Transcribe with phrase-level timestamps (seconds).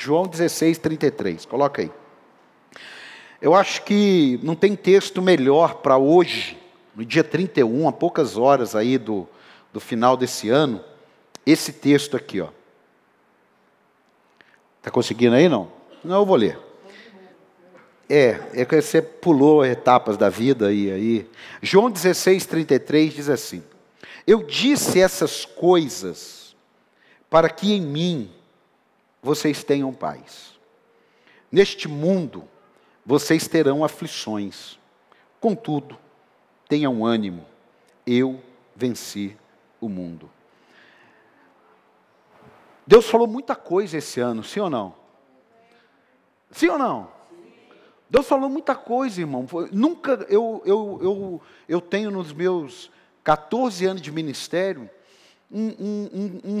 [0.00, 1.44] João 16, 33.
[1.44, 1.92] Coloca aí.
[3.38, 6.58] Eu acho que não tem texto melhor para hoje,
[6.96, 9.28] no dia 31, a poucas horas aí do,
[9.70, 10.82] do final desse ano,
[11.44, 12.48] esse texto aqui, ó.
[14.78, 15.70] Está conseguindo aí, não?
[16.02, 16.58] Não, eu vou ler.
[18.08, 21.30] É, é que você pulou etapas da vida e aí.
[21.60, 23.62] João 16, 33 diz assim:
[24.26, 26.56] Eu disse essas coisas
[27.28, 28.39] para que em mim
[29.22, 30.58] vocês tenham paz.
[31.50, 32.48] Neste mundo
[33.04, 34.78] vocês terão aflições.
[35.40, 35.98] Contudo,
[36.68, 37.44] tenham ânimo.
[38.06, 38.42] Eu
[38.74, 39.36] venci
[39.80, 40.30] o mundo.
[42.86, 44.94] Deus falou muita coisa esse ano, sim ou não?
[46.50, 47.10] Sim ou não?
[48.08, 49.46] Deus falou muita coisa, irmão.
[49.70, 52.90] Nunca eu, eu, eu, eu tenho nos meus
[53.22, 54.90] 14 anos de ministério
[55.50, 56.60] um, um, um,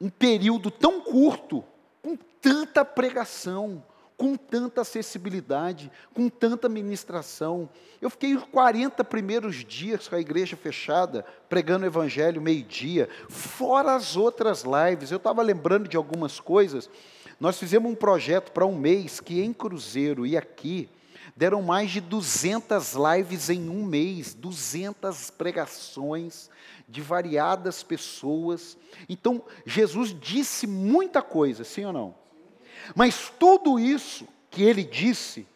[0.00, 1.62] um período tão curto,
[2.02, 3.82] com tanta pregação,
[4.16, 7.68] com tanta acessibilidade, com tanta ministração.
[8.00, 13.94] Eu fiquei os 40 primeiros dias com a igreja fechada, pregando o evangelho meio-dia, fora
[13.94, 15.10] as outras lives.
[15.10, 16.88] Eu estava lembrando de algumas coisas.
[17.38, 20.88] Nós fizemos um projeto para um mês que em Cruzeiro e aqui
[21.40, 26.50] deram mais de 200 lives em um mês, 200 pregações
[26.86, 28.76] de variadas pessoas.
[29.08, 32.14] Então, Jesus disse muita coisa, sim ou não?
[32.94, 35.46] Mas tudo isso que ele disse,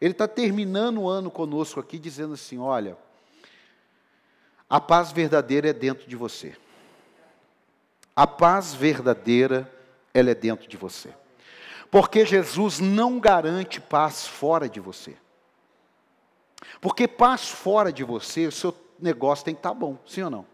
[0.00, 2.96] ele está terminando o ano conosco aqui dizendo assim: olha,
[4.70, 6.56] a paz verdadeira é dentro de você.
[8.14, 9.68] A paz verdadeira,
[10.14, 11.12] ela é dentro de você.
[11.90, 15.16] Porque Jesus não garante paz fora de você.
[16.80, 20.30] Porque paz fora de você, o seu negócio tem que estar tá bom, sim ou
[20.30, 20.46] não?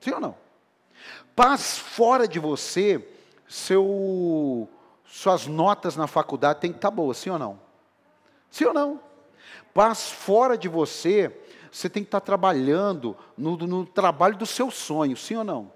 [0.00, 0.36] Sim ou não?
[1.34, 3.06] Paz fora de você,
[3.48, 4.68] seu
[5.06, 7.60] suas notas na faculdade têm que estar boas, sim ou não?
[8.50, 9.00] Sim ou não?
[9.72, 15.16] Paz fora de você, você tem que estar trabalhando no, no trabalho do seu sonho,
[15.16, 15.72] sim ou não?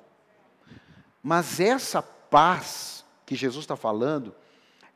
[1.22, 4.34] Mas essa paz que Jesus está falando,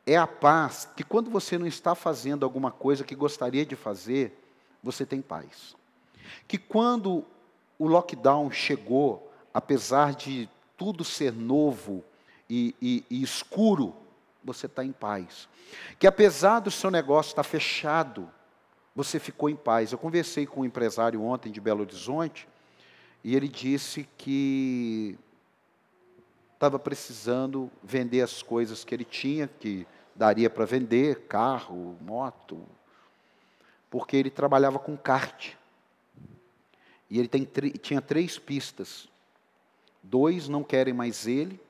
[0.06, 4.41] é a paz que quando você não está fazendo alguma coisa que gostaria de fazer,
[4.82, 5.76] você tem paz.
[6.48, 7.24] Que quando
[7.78, 12.04] o lockdown chegou, apesar de tudo ser novo
[12.48, 13.94] e, e, e escuro,
[14.44, 15.48] você está em paz.
[15.98, 18.28] Que apesar do seu negócio estar fechado,
[18.94, 19.92] você ficou em paz.
[19.92, 22.48] Eu conversei com um empresário ontem de Belo Horizonte
[23.24, 25.18] e ele disse que
[26.54, 32.60] estava precisando vender as coisas que ele tinha, que daria para vender, carro, moto,
[33.92, 35.52] porque ele trabalhava com kart.
[37.10, 37.46] E ele tem,
[37.82, 39.06] tinha três pistas.
[40.02, 41.60] Dois não querem mais ele,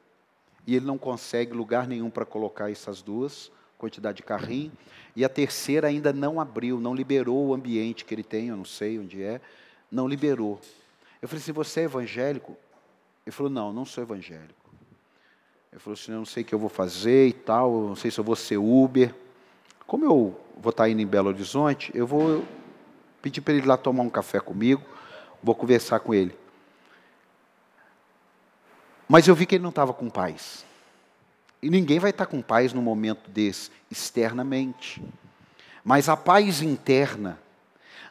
[0.65, 4.71] e ele não consegue lugar nenhum para colocar essas duas, quantidade de carrinho.
[5.16, 8.65] E a terceira ainda não abriu, não liberou o ambiente que ele tem, eu não
[8.65, 9.41] sei onde é,
[9.91, 10.60] não liberou.
[11.21, 12.56] Eu falei assim: você é evangélico?
[13.27, 14.71] Ele falou: não, não sou evangélico.
[15.72, 17.97] Ele falou assim: eu não sei o que eu vou fazer e tal, eu não
[17.97, 19.12] sei se eu vou ser Uber.
[19.92, 22.42] Como eu vou estar indo em Belo Horizonte, eu vou
[23.20, 24.82] pedir para ele ir lá tomar um café comigo,
[25.42, 26.34] vou conversar com ele.
[29.06, 30.64] Mas eu vi que ele não estava com paz.
[31.60, 35.04] E ninguém vai estar com paz no momento desse, externamente.
[35.84, 37.38] Mas a paz interna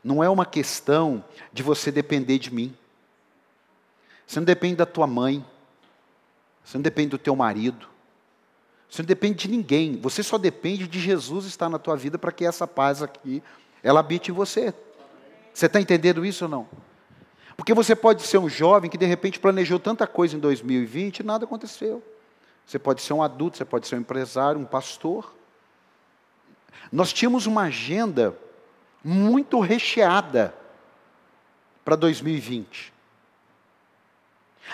[0.03, 2.77] não é uma questão de você depender de mim.
[4.27, 5.43] Você não depende da tua mãe.
[6.63, 7.90] Você não depende do teu marido.
[8.91, 9.97] Você não depende de ninguém.
[10.01, 13.41] Você só depende de Jesus estar na tua vida para que essa paz aqui,
[13.81, 14.73] ela habite em você.
[15.53, 16.67] Você está entendendo isso ou não?
[17.55, 21.23] Porque você pode ser um jovem que de repente planejou tanta coisa em 2020 e
[21.23, 22.03] nada aconteceu.
[22.65, 25.33] Você pode ser um adulto, você pode ser um empresário, um pastor.
[26.91, 28.37] Nós tínhamos uma agenda
[29.01, 30.53] muito recheada
[31.85, 32.91] para 2020.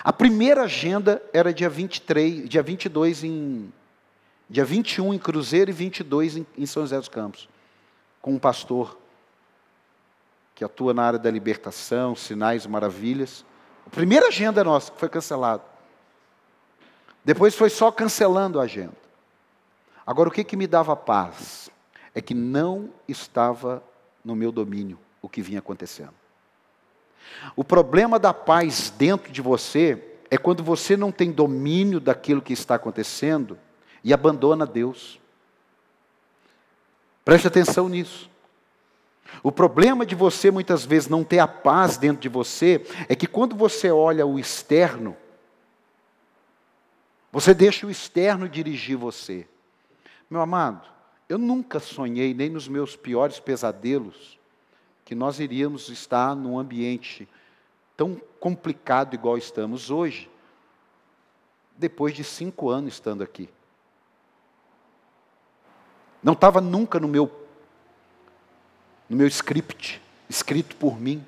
[0.02, 3.72] A primeira agenda era dia 23, dia 22 em
[4.48, 7.48] dia 21 em Cruzeiro e 22 em, em São José dos Campos,
[8.22, 8.98] com um pastor
[10.54, 13.44] que atua na área da libertação, sinais e maravilhas.
[13.86, 15.62] A primeira agenda nossa foi cancelada.
[17.24, 18.96] Depois foi só cancelando a agenda.
[20.06, 21.70] Agora, o que, que me dava paz?
[22.14, 23.82] É que não estava
[24.24, 26.14] no meu domínio o que vinha acontecendo.
[27.54, 32.52] O problema da paz dentro de você é quando você não tem domínio daquilo que
[32.52, 33.58] está acontecendo
[34.02, 35.20] e abandona Deus.
[37.24, 38.30] Preste atenção nisso.
[39.42, 43.26] O problema de você muitas vezes não ter a paz dentro de você é que
[43.26, 45.16] quando você olha o externo,
[47.30, 49.46] Você deixa o externo dirigir você.
[50.30, 50.88] Meu amado,
[51.28, 54.38] eu nunca sonhei, nem nos meus piores pesadelos,
[55.04, 57.28] que nós iríamos estar num ambiente
[57.96, 60.30] tão complicado igual estamos hoje,
[61.76, 63.48] depois de cinco anos estando aqui.
[66.22, 67.30] Não estava nunca no meu,
[69.08, 71.24] no meu script, escrito por mim.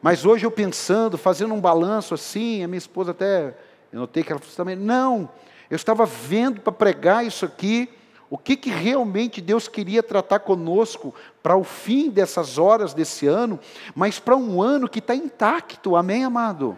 [0.00, 3.56] Mas hoje eu pensando, fazendo um balanço assim, a minha esposa até,
[3.92, 5.30] eu notei que ela falou também, não,
[5.70, 7.88] eu estava vendo para pregar isso aqui,
[8.28, 13.60] o que, que realmente Deus queria tratar conosco para o fim dessas horas desse ano,
[13.94, 16.76] mas para um ano que está intacto, amém, amado?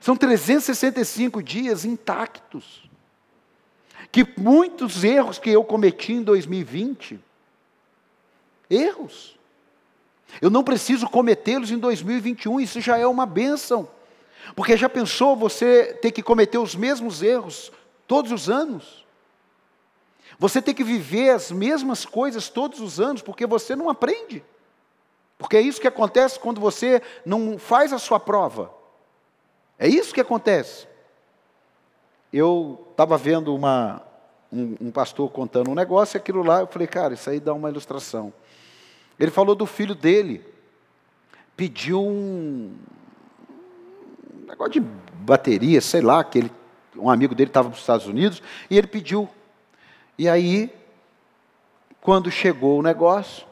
[0.00, 2.90] São 365 dias intactos.
[4.12, 7.18] Que muitos erros que eu cometi em 2020,
[8.68, 9.38] erros,
[10.40, 13.88] eu não preciso cometê-los em 2021, isso já é uma bênção.
[14.54, 17.72] Porque já pensou você ter que cometer os mesmos erros
[18.06, 19.06] todos os anos?
[20.38, 24.44] Você ter que viver as mesmas coisas todos os anos, porque você não aprende.
[25.38, 28.72] Porque é isso que acontece quando você não faz a sua prova.
[29.78, 30.86] É isso que acontece.
[32.32, 34.00] Eu estava vendo uma,
[34.52, 37.52] um, um pastor contando um negócio, e aquilo lá, eu falei, cara, isso aí dá
[37.52, 38.32] uma ilustração.
[39.18, 40.44] Ele falou do filho dele,
[41.56, 42.72] pediu um,
[44.32, 44.80] um negócio de
[45.14, 46.52] bateria, sei lá, que ele,
[46.96, 48.40] um amigo dele estava nos Estados Unidos,
[48.70, 49.28] e ele pediu.
[50.16, 50.72] E aí,
[52.00, 53.44] quando chegou o negócio,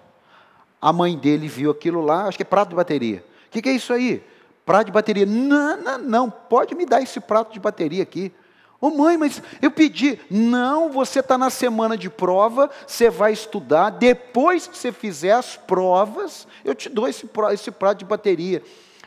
[0.81, 3.25] a mãe dele viu aquilo lá, acho que é prato de bateria.
[3.49, 4.23] O que, que é isso aí?
[4.65, 5.27] Prato de bateria.
[5.27, 8.33] Não, não, não, pode me dar esse prato de bateria aqui.
[8.81, 10.19] Ô oh, mãe, mas eu pedi.
[10.31, 13.91] Não, você está na semana de prova, você vai estudar.
[13.91, 18.63] Depois que você fizer as provas, eu te dou esse, esse prato de bateria.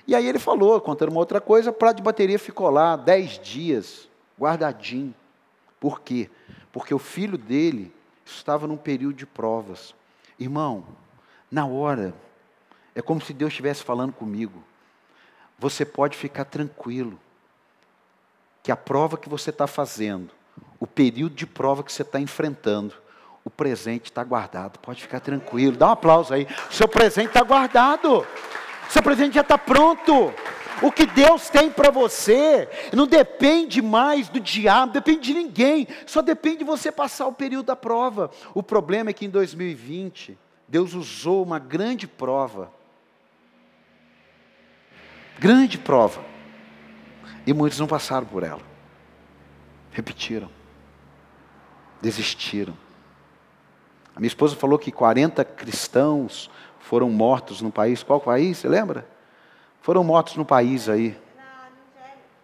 [0.06, 3.40] E aí ele falou, contando uma outra coisa, o prato de bateria ficou lá dez
[3.40, 4.08] dias,
[4.40, 5.16] guardadinho.
[5.80, 6.30] Por quê?
[6.72, 7.92] Porque o filho dele
[8.24, 9.96] estava num período de provas.
[10.40, 10.86] Irmão,
[11.50, 12.14] na hora,
[12.94, 14.64] é como se Deus estivesse falando comigo.
[15.58, 17.20] Você pode ficar tranquilo
[18.64, 20.32] que a prova que você está fazendo,
[20.80, 22.96] o período de prova que você está enfrentando,
[23.44, 24.80] o presente está guardado.
[24.80, 25.76] Pode ficar tranquilo.
[25.76, 26.48] Dá um aplauso aí.
[26.72, 28.26] Seu presente está guardado.
[28.90, 30.34] Seu presente já está pronto.
[30.82, 36.22] O que Deus tem para você não depende mais do diabo, depende de ninguém, só
[36.22, 38.32] depende de você passar o período da prova.
[38.54, 40.38] O problema é que em 2020,
[40.68, 42.72] Deus usou uma grande prova.
[45.38, 46.33] Grande prova
[47.46, 48.62] e muitos não passaram por ela.
[49.92, 50.50] Repetiram.
[52.02, 52.78] Desistiram.
[54.16, 56.50] A minha esposa falou que 40 cristãos
[56.80, 58.04] foram mortos no país.
[58.04, 58.58] Qual país?
[58.58, 59.08] Você lembra?
[59.82, 61.18] Foram mortos no país aí.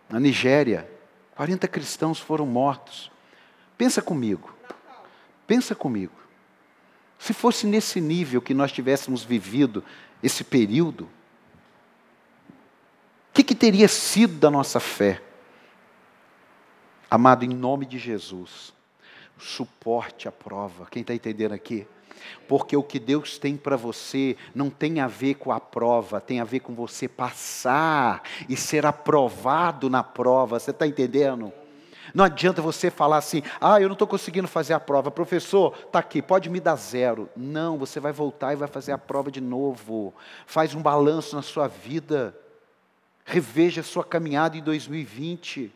[0.10, 0.90] Na Nigéria.
[1.36, 3.12] 40 cristãos foram mortos.
[3.78, 4.54] Pensa comigo.
[5.48, 6.13] Pensa comigo.
[7.18, 9.84] Se fosse nesse nível que nós tivéssemos vivido
[10.24, 11.10] esse período,
[13.30, 15.22] o que, que teria sido da nossa fé?
[17.10, 18.74] Amado, em nome de Jesus,
[19.38, 20.88] suporte a prova.
[20.92, 21.88] Quem está entendendo aqui?
[22.48, 26.40] Porque o que Deus tem para você não tem a ver com a prova, tem
[26.40, 30.60] a ver com você passar e ser aprovado na prova.
[30.60, 31.52] Você está entendendo?
[32.14, 35.12] Não adianta você falar assim, ah, eu não estou conseguindo fazer a prova.
[35.12, 37.30] Professor, está aqui, pode me dar zero.
[37.36, 40.13] Não, você vai voltar e vai fazer a prova de novo.
[40.46, 42.36] Faz um balanço na sua vida.
[43.31, 45.71] Reveja sua caminhada em 2020.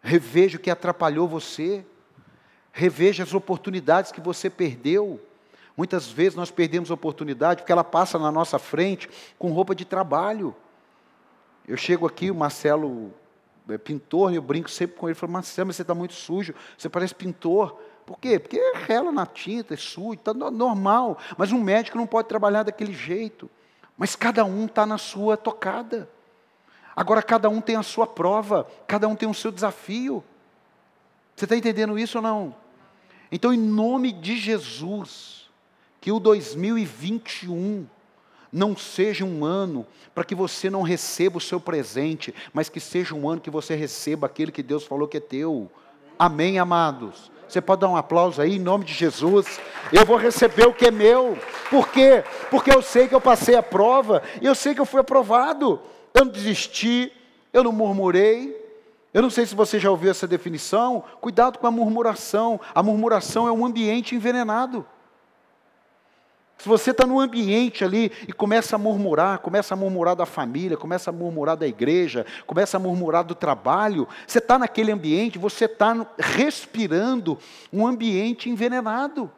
[0.00, 1.84] Reveja o que atrapalhou você.
[2.72, 5.20] Reveja as oportunidades que você perdeu.
[5.76, 9.06] Muitas vezes nós perdemos oportunidade porque ela passa na nossa frente
[9.38, 10.56] com roupa de trabalho.
[11.68, 13.12] Eu chego aqui, o Marcelo
[13.68, 16.54] é pintor, e eu brinco sempre com ele, falo, Marcelo, mas você está muito sujo,
[16.78, 17.78] você parece pintor.
[18.06, 18.38] Por quê?
[18.38, 21.18] Porque rela na tinta, é sujo, está normal.
[21.36, 23.50] Mas um médico não pode trabalhar daquele jeito.
[23.94, 26.15] Mas cada um está na sua tocada.
[26.96, 30.24] Agora cada um tem a sua prova, cada um tem o seu desafio.
[31.36, 32.54] Você está entendendo isso ou não?
[33.30, 35.50] Então, em nome de Jesus,
[36.00, 37.86] que o 2021
[38.50, 43.14] não seja um ano para que você não receba o seu presente, mas que seja
[43.14, 45.70] um ano que você receba aquele que Deus falou que é teu.
[46.18, 47.30] Amém, amados?
[47.46, 49.60] Você pode dar um aplauso aí em nome de Jesus.
[49.92, 51.38] Eu vou receber o que é meu.
[51.70, 52.24] Por quê?
[52.50, 55.80] Porque eu sei que eu passei a prova e eu sei que eu fui aprovado.
[56.16, 57.12] Eu não desisti,
[57.52, 58.64] eu não murmurei.
[59.12, 61.04] Eu não sei se você já ouviu essa definição.
[61.20, 62.58] Cuidado com a murmuração.
[62.74, 64.86] A murmuração é um ambiente envenenado.
[66.56, 70.74] Se você está no ambiente ali e começa a murmurar, começa a murmurar da família,
[70.74, 75.66] começa a murmurar da igreja, começa a murmurar do trabalho, você está naquele ambiente, você
[75.66, 77.38] está respirando
[77.70, 79.30] um ambiente envenenado.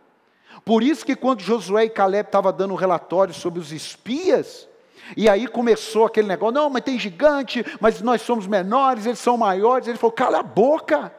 [0.64, 4.67] Por isso que quando Josué e Caleb estavam dando um relatório sobre os espias,
[5.16, 9.36] e aí começou aquele negócio, não, mas tem gigante, mas nós somos menores, eles são
[9.36, 9.88] maiores.
[9.88, 11.12] Ele falou, cala a boca,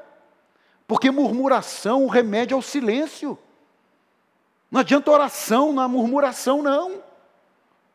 [0.88, 3.38] porque murmuração, o remédio é o silêncio.
[4.72, 7.04] Não adianta oração na murmuração, não.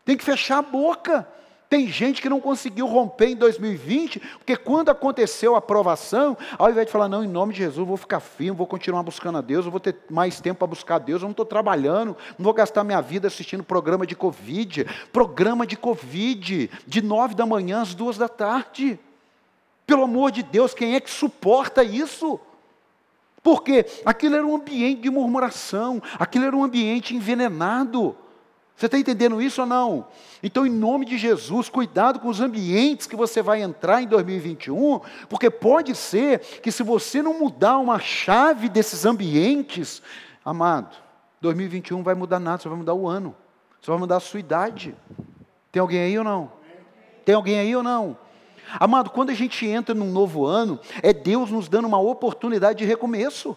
[0.04, 1.26] Tem que fechar a boca.
[1.68, 6.86] Tem gente que não conseguiu romper em 2020, porque quando aconteceu a aprovação, ao invés
[6.86, 9.64] de falar, não, em nome de Jesus, vou ficar firme, vou continuar buscando a Deus,
[9.64, 12.54] eu vou ter mais tempo para buscar a Deus, eu não estou trabalhando, não vou
[12.54, 14.86] gastar minha vida assistindo programa de Covid.
[15.12, 18.98] Programa de Covid, de nove da manhã às duas da tarde.
[19.86, 22.38] Pelo amor de Deus, quem é que suporta isso?
[23.42, 28.16] Porque aquilo era um ambiente de murmuração, aquilo era um ambiente envenenado.
[28.76, 30.08] Você está entendendo isso ou não?
[30.42, 35.00] Então, em nome de Jesus, cuidado com os ambientes que você vai entrar em 2021,
[35.28, 40.02] porque pode ser que se você não mudar uma chave desses ambientes,
[40.44, 40.96] amado,
[41.40, 43.34] 2021 vai mudar nada, você vai mudar o ano,
[43.80, 44.94] você vai mudar a sua idade.
[45.70, 46.52] Tem alguém aí ou não?
[47.24, 48.18] Tem alguém aí ou não?
[48.80, 52.84] Amado, quando a gente entra num novo ano, é Deus nos dando uma oportunidade de
[52.84, 53.56] recomeço.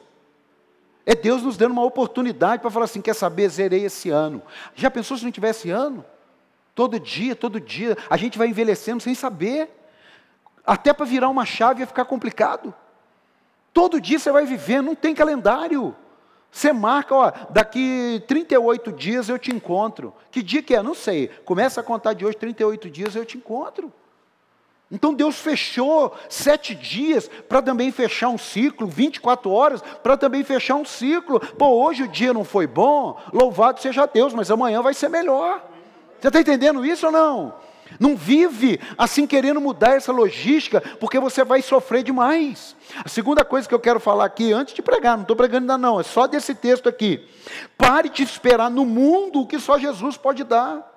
[1.09, 4.41] É Deus nos dando uma oportunidade para falar assim: quer saber, zerei esse ano.
[4.75, 6.03] Já pensou se não tivesse ano?
[6.75, 9.69] Todo dia, todo dia, a gente vai envelhecendo sem saber.
[10.65, 12.75] Até para virar uma chave ia ficar complicado.
[13.71, 15.95] Todo dia você vai vivendo, não tem calendário.
[16.51, 20.13] Você marca, ó, daqui 38 dias eu te encontro.
[20.29, 20.83] Que dia que é?
[20.83, 21.29] Não sei.
[21.45, 23.93] Começa a contar de hoje, 38 dias eu te encontro.
[24.89, 30.75] Então Deus fechou sete dias para também fechar um ciclo, 24 horas para também fechar
[30.75, 31.39] um ciclo.
[31.39, 35.61] Pô, hoje o dia não foi bom, louvado seja Deus, mas amanhã vai ser melhor.
[36.19, 37.53] Você está entendendo isso ou não?
[37.99, 42.75] Não vive assim querendo mudar essa logística, porque você vai sofrer demais.
[43.03, 45.77] A segunda coisa que eu quero falar aqui, antes de pregar, não estou pregando ainda
[45.77, 47.27] não, é só desse texto aqui.
[47.77, 50.96] Pare de esperar no mundo o que só Jesus pode dar.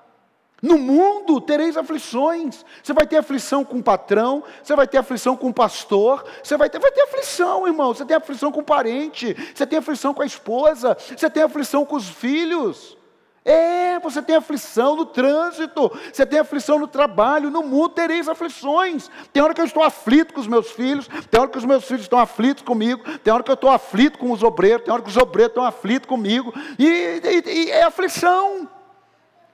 [0.63, 2.65] No mundo tereis aflições.
[2.83, 6.57] Você vai ter aflição com o patrão, você vai ter aflição com o pastor, você
[6.57, 7.95] vai ter, vai ter aflição, irmão.
[7.95, 11.85] Você tem aflição com o parente, você tem aflição com a esposa, você tem aflição
[11.85, 12.99] com os filhos.
[13.43, 19.11] É, você tem aflição no trânsito, você tem aflição no trabalho, no mundo tereis aflições.
[19.33, 21.85] Tem hora que eu estou aflito com os meus filhos, tem hora que os meus
[21.85, 25.03] filhos estão aflitos comigo, tem hora que eu estou aflito com os obreiros, tem hora
[25.03, 28.69] que os obreiros estão aflitos comigo, e, e, e é aflição.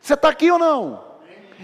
[0.07, 1.03] Você está aqui ou não?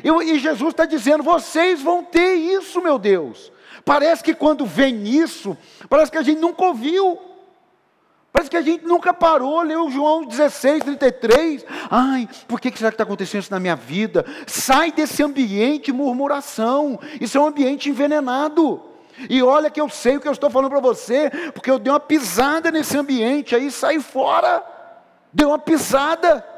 [0.02, 3.52] Eu, e Jesus está dizendo: vocês vão ter isso, meu Deus.
[3.84, 5.56] Parece que quando vem isso,
[5.88, 7.20] parece que a gente nunca ouviu.
[8.32, 11.64] Parece que a gente nunca parou, leu João 16, 33.
[11.88, 14.26] Ai, por que será que está acontecendo isso na minha vida?
[14.44, 16.98] Sai desse ambiente murmuração.
[17.20, 18.82] Isso é um ambiente envenenado.
[19.30, 21.92] E olha que eu sei o que eu estou falando para você, porque eu dei
[21.92, 24.64] uma pisada nesse ambiente, aí sai fora.
[25.32, 26.51] Deu uma pisada.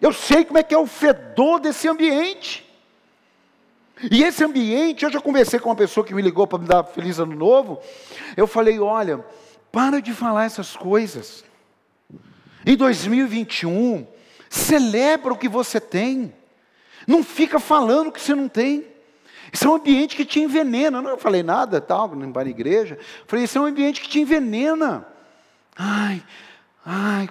[0.00, 2.64] Eu sei como é que é o fedor desse ambiente.
[4.10, 6.84] E esse ambiente, eu já conversei com uma pessoa que me ligou para me dar
[6.84, 7.80] feliz ano novo.
[8.36, 9.24] Eu falei: olha,
[9.72, 11.44] para de falar essas coisas.
[12.64, 14.06] Em 2021,
[14.50, 16.34] celebra o que você tem.
[17.06, 18.84] Não fica falando o que você não tem.
[19.52, 20.98] Isso é um ambiente que te envenena.
[20.98, 22.98] Eu não falei nada, tal, não para a igreja.
[23.26, 25.06] falei, isso é um ambiente que te envenena.
[25.76, 26.22] Ai,
[26.84, 27.28] ai,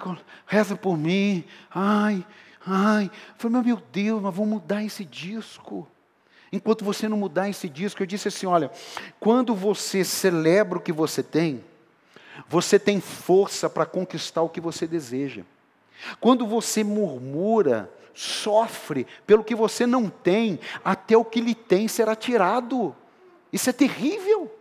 [0.48, 1.44] reza por mim.
[1.70, 2.26] Ai,
[2.66, 5.88] Ai, falei, meu Deus, mas vamos mudar esse disco.
[6.52, 8.72] Enquanto você não mudar esse disco, eu disse assim: olha,
[9.20, 11.64] quando você celebra o que você tem,
[12.48, 15.44] você tem força para conquistar o que você deseja.
[16.20, 22.16] Quando você murmura, sofre pelo que você não tem, até o que lhe tem será
[22.16, 22.96] tirado.
[23.52, 24.52] Isso é terrível.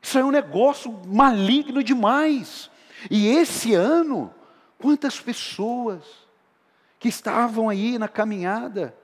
[0.00, 2.70] Isso é um negócio maligno demais.
[3.10, 4.32] E esse ano,
[4.78, 6.23] quantas pessoas
[7.04, 8.94] que estavam aí na caminhada,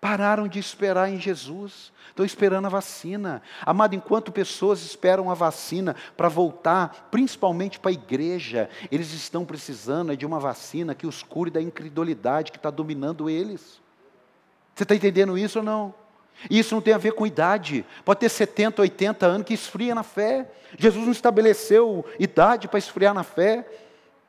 [0.00, 3.40] pararam de esperar em Jesus, estão esperando a vacina.
[3.64, 10.16] Amado, enquanto pessoas esperam a vacina para voltar, principalmente para a igreja, eles estão precisando
[10.16, 13.80] de uma vacina que os cure da incredulidade que está dominando eles.
[14.74, 15.94] Você está entendendo isso ou não?
[16.50, 17.86] Isso não tem a ver com idade.
[18.04, 20.50] Pode ter 70, 80 anos que esfria na fé.
[20.76, 23.64] Jesus não estabeleceu idade para esfriar na fé.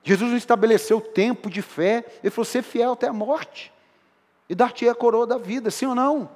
[0.03, 3.71] Jesus não estabeleceu tempo de fé, ele falou: ser fiel até a morte,
[4.47, 6.29] e dar-te a coroa da vida, sim ou não?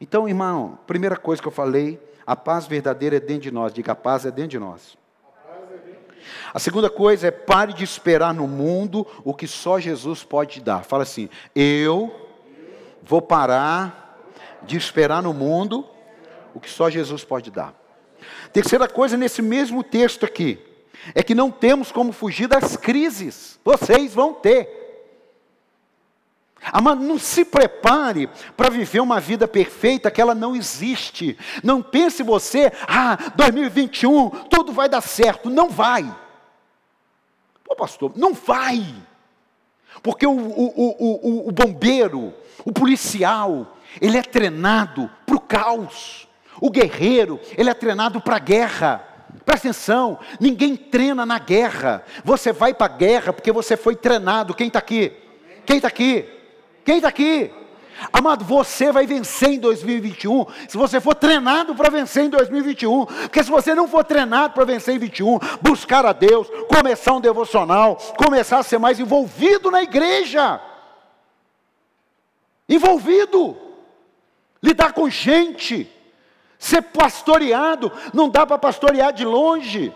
[0.00, 3.92] Então, irmão, primeira coisa que eu falei, a paz verdadeira é dentro de nós, diga
[3.92, 4.96] a paz é dentro de nós.
[6.54, 10.84] A segunda coisa é pare de esperar no mundo o que só Jesus pode dar.
[10.84, 12.14] Fala assim: eu
[13.02, 14.20] vou parar
[14.62, 15.86] de esperar no mundo
[16.54, 17.74] o que só Jesus pode dar.
[18.52, 20.71] Terceira coisa nesse mesmo texto aqui
[21.14, 23.58] é que não temos como fugir das crises.
[23.64, 24.82] Vocês vão ter.
[26.70, 31.36] Amado, não se prepare para viver uma vida perfeita que ela não existe.
[31.62, 35.50] Não pense você, ah, 2021, tudo vai dar certo.
[35.50, 36.04] Não vai.
[37.64, 38.94] Pô, pastor, não vai.
[40.02, 42.32] Porque o, o, o, o bombeiro,
[42.64, 46.28] o policial, ele é treinado para o caos.
[46.60, 49.11] O guerreiro, ele é treinado para a guerra.
[49.44, 52.04] Presta atenção, ninguém treina na guerra.
[52.24, 54.54] Você vai para a guerra porque você foi treinado.
[54.54, 55.12] Quem está aqui?
[55.64, 56.28] Quem está aqui?
[56.84, 57.50] Quem está aqui?
[58.12, 63.06] Amado, você vai vencer em 2021 se você for treinado para vencer em 2021.
[63.06, 67.20] Porque se você não for treinado para vencer em 2021, buscar a Deus, começar um
[67.20, 70.60] devocional, começar a ser mais envolvido na igreja.
[72.68, 73.56] Envolvido.
[74.62, 75.91] Lidar com gente.
[76.62, 77.90] Ser pastoreado.
[78.14, 79.92] Não dá para pastorear de longe.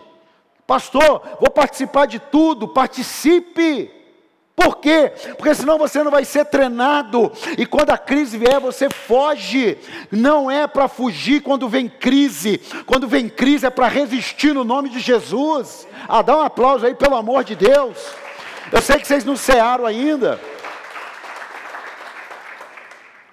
[0.67, 2.67] Pastor, vou participar de tudo.
[2.67, 3.89] Participe.
[4.53, 5.13] Por quê?
[5.37, 9.77] Porque senão você não vai ser treinado, e quando a crise vier, você foge.
[10.11, 14.89] Não é para fugir quando vem crise, quando vem crise é para resistir no nome
[14.89, 15.87] de Jesus.
[16.05, 17.97] Ah, dá um aplauso aí, pelo amor de Deus.
[18.69, 20.37] Eu sei que vocês não cearam ainda.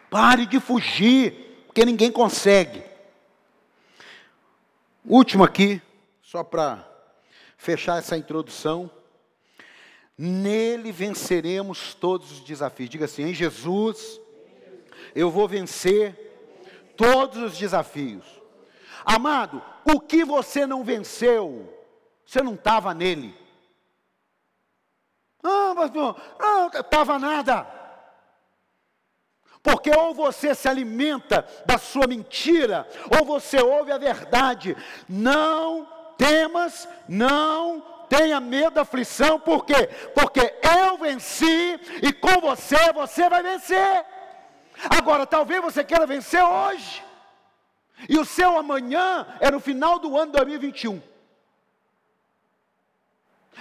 [0.09, 2.94] Pare de fugir, porque ninguém consegue.
[5.07, 5.83] Último aqui,
[6.23, 6.83] só para
[7.59, 8.91] fechar essa introdução.
[10.17, 12.89] Nele venceremos todos os desafios.
[12.89, 14.19] Diga assim: em Jesus,
[15.15, 16.17] eu vou vencer
[16.97, 18.25] todos os desafios.
[19.05, 21.71] Amado, o que você não venceu,
[22.25, 23.37] você não estava nele.
[25.43, 27.84] Ah, pastor, não estava nada.
[29.65, 32.87] Porque ou você se alimenta da sua mentira,
[33.19, 34.77] ou você ouve a verdade.
[35.09, 39.89] Não temas, não tenha medo da aflição, por quê?
[40.15, 44.05] Porque eu venci e com você você vai vencer.
[44.91, 47.03] Agora, talvez você queira vencer hoje,
[48.07, 51.14] e o seu amanhã é no final do ano 2021.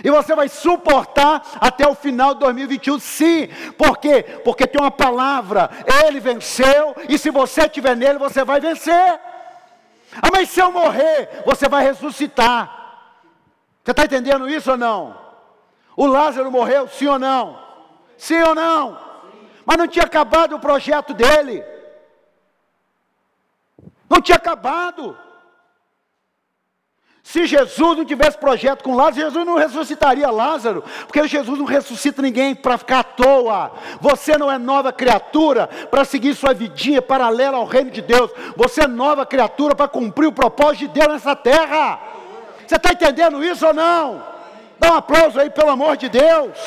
[0.02, 3.48] E você vai suportar até o final de 2021, sim.
[3.78, 4.24] Por quê?
[4.44, 5.70] Porque tem uma palavra,
[6.06, 9.20] ele venceu, e se você estiver nele, você vai vencer.
[10.22, 12.82] Ah, mas se eu morrer, você vai ressuscitar.
[13.84, 15.18] Você está entendendo isso ou não?
[15.96, 17.62] O Lázaro morreu, sim ou não?
[18.18, 18.98] Sim ou não?
[19.66, 21.64] Mas não tinha acabado o projeto dele.
[24.10, 25.18] Não tinha acabado.
[27.24, 32.22] Se Jesus não tivesse projeto com Lázaro, Jesus não ressuscitaria Lázaro, porque Jesus não ressuscita
[32.22, 33.72] ninguém para ficar à toa.
[34.02, 38.30] Você não é nova criatura para seguir sua vidinha paralela ao reino de Deus.
[38.58, 42.00] Você é nova criatura para cumprir o propósito de Deus nessa terra.
[42.68, 44.22] Você está entendendo isso ou não?
[44.78, 46.58] Dá um aplauso aí, pelo amor de Deus.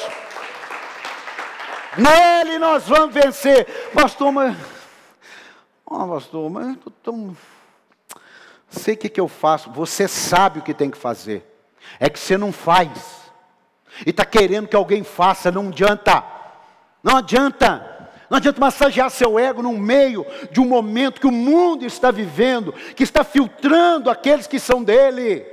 [1.98, 3.90] Nele nós vamos vencer.
[3.92, 4.56] Pastor, mas.
[5.84, 7.36] Oh, pastor, mas eu estou tão.
[8.76, 9.70] Sei o que, que eu faço.
[9.70, 11.44] Você sabe o que tem que fazer.
[11.98, 12.90] É que você não faz.
[14.04, 16.22] E está querendo que alguém faça, não adianta.
[17.02, 17.94] Não adianta.
[18.28, 22.72] Não adianta massagear seu ego no meio de um momento que o mundo está vivendo,
[22.94, 25.46] que está filtrando aqueles que são dele.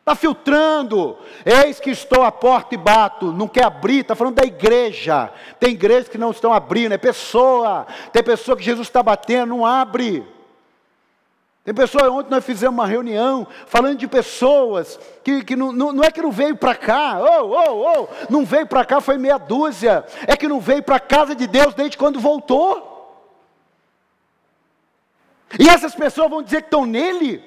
[0.00, 1.18] Está filtrando.
[1.44, 3.32] Eis que estou à porta e bato.
[3.32, 5.30] Não quer abrir, está falando da igreja.
[5.60, 7.86] Tem igrejas que não estão abrindo, é pessoa.
[8.12, 10.26] Tem pessoa que Jesus está batendo, não abre.
[11.62, 16.02] Tem pessoa, ontem nós fizemos uma reunião falando de pessoas que, que não, não, não
[16.02, 19.36] é que não veio para cá, oh, oh, oh, não veio para cá, foi meia
[19.36, 22.88] dúzia, é que não veio para a casa de Deus desde quando voltou.
[25.58, 27.44] E essas pessoas vão dizer que estão nele,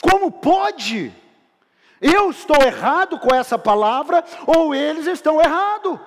[0.00, 1.12] como pode?
[2.00, 5.98] Eu estou errado com essa palavra ou eles estão errados?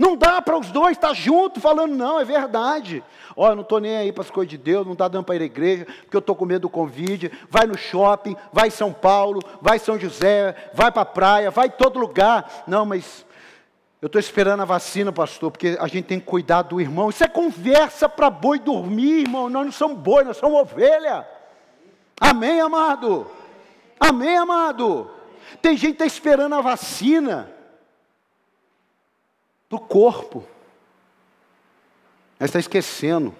[0.00, 3.04] Não dá para os dois estar juntos falando, não, é verdade.
[3.36, 5.42] Olha, não estou nem aí para as coisas de Deus, não está dando para ir
[5.42, 7.30] à igreja, porque eu estou com medo do convite.
[7.50, 11.50] Vai no shopping, vai em São Paulo, vai em São José, vai para a praia,
[11.50, 12.64] vai em todo lugar.
[12.66, 13.26] Não, mas
[14.00, 17.10] eu estou esperando a vacina, pastor, porque a gente tem que cuidar do irmão.
[17.10, 19.50] Isso é conversa para boi dormir, irmão.
[19.50, 21.28] Nós não somos boi, nós somos ovelha.
[22.18, 23.26] Amém, amado?
[24.00, 25.10] Amém, amado?
[25.60, 27.59] Tem gente que está esperando a vacina
[29.70, 30.44] do corpo,
[32.38, 33.32] mas está esquecendo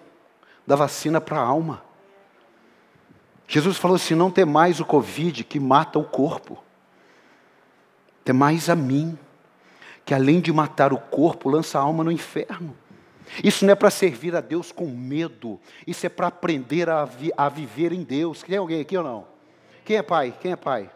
[0.64, 1.82] da vacina para a alma.
[3.48, 6.62] Jesus falou assim: não tem mais o Covid que mata o corpo,
[8.24, 9.18] tem mais a mim,
[10.04, 12.76] que além de matar o corpo, lança a alma no inferno.
[13.42, 17.32] Isso não é para servir a Deus com medo, isso é para aprender a, vi
[17.36, 18.42] a viver em Deus.
[18.42, 19.26] Tem alguém aqui ou não?
[19.84, 20.34] Quem é pai?
[20.40, 20.90] Quem é pai?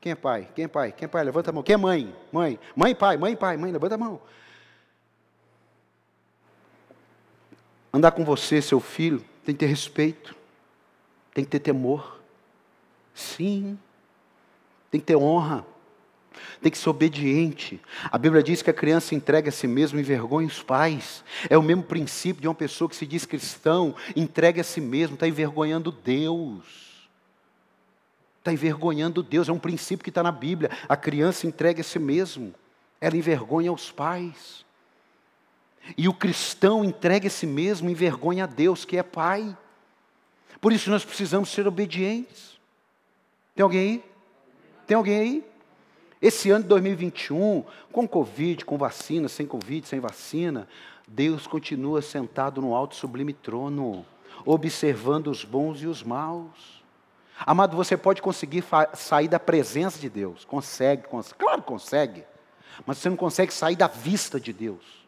[0.00, 0.48] Quem é pai?
[0.54, 0.92] Quem é pai?
[0.92, 1.24] Quem é pai?
[1.24, 1.62] Levanta a mão.
[1.62, 2.14] Quem é mãe?
[2.32, 2.58] Mãe.
[2.74, 4.20] Mãe, pai, mãe, pai, mãe, levanta a mão.
[7.92, 10.34] Andar com você, seu filho, tem que ter respeito,
[11.34, 12.20] tem que ter temor.
[13.12, 13.78] Sim,
[14.90, 15.66] tem que ter honra,
[16.60, 17.80] tem que ser obediente.
[18.10, 21.24] A Bíblia diz que a criança entrega a si mesmo e envergonha os pais.
[21.48, 25.14] É o mesmo princípio de uma pessoa que se diz cristão, entrega a si mesmo,
[25.14, 26.90] está envergonhando Deus.
[28.38, 30.70] Está envergonhando Deus, é um princípio que está na Bíblia.
[30.88, 32.54] A criança entrega a si mesmo,
[33.00, 34.64] ela envergonha os pais.
[35.96, 39.56] E o cristão entrega a si mesmo, envergonha a Deus, que é Pai.
[40.60, 42.58] Por isso nós precisamos ser obedientes.
[43.54, 44.04] Tem alguém aí?
[44.86, 45.44] Tem alguém aí?
[46.20, 50.68] Esse ano de 2021, com Covid, com vacina, sem Covid, sem vacina,
[51.08, 54.04] Deus continua sentado no alto sublime trono,
[54.44, 56.82] observando os bons e os maus.
[57.46, 58.62] Amado, você pode conseguir
[58.94, 60.44] sair da presença de Deus.
[60.44, 61.38] Consegue, consegue.
[61.38, 62.24] Claro que consegue.
[62.84, 64.99] Mas você não consegue sair da vista de Deus.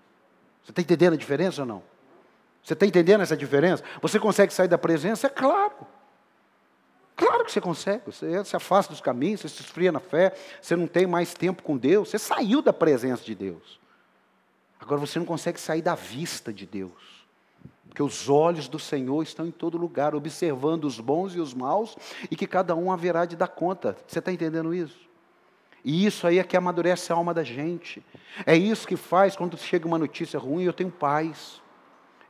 [0.64, 1.83] Você está entendendo a diferença ou não?
[2.62, 3.83] Você está entendendo essa diferença?
[4.01, 5.27] Você consegue sair da presença?
[5.27, 5.87] É claro.
[7.16, 8.03] Claro que você consegue.
[8.07, 11.62] Você se afasta dos caminhos, você se esfria na fé, você não tem mais tempo
[11.62, 13.81] com Deus, você saiu da presença de Deus.
[14.81, 17.22] Agora você não consegue sair da vista de Deus.
[17.88, 21.96] Porque os olhos do Senhor estão em todo lugar, observando os bons e os maus,
[22.31, 23.96] e que cada um haverá de dar conta.
[24.07, 24.98] Você está entendendo isso?
[25.85, 28.03] E isso aí é que amadurece a alma da gente.
[28.47, 31.61] É isso que faz quando chega uma notícia ruim, eu tenho paz.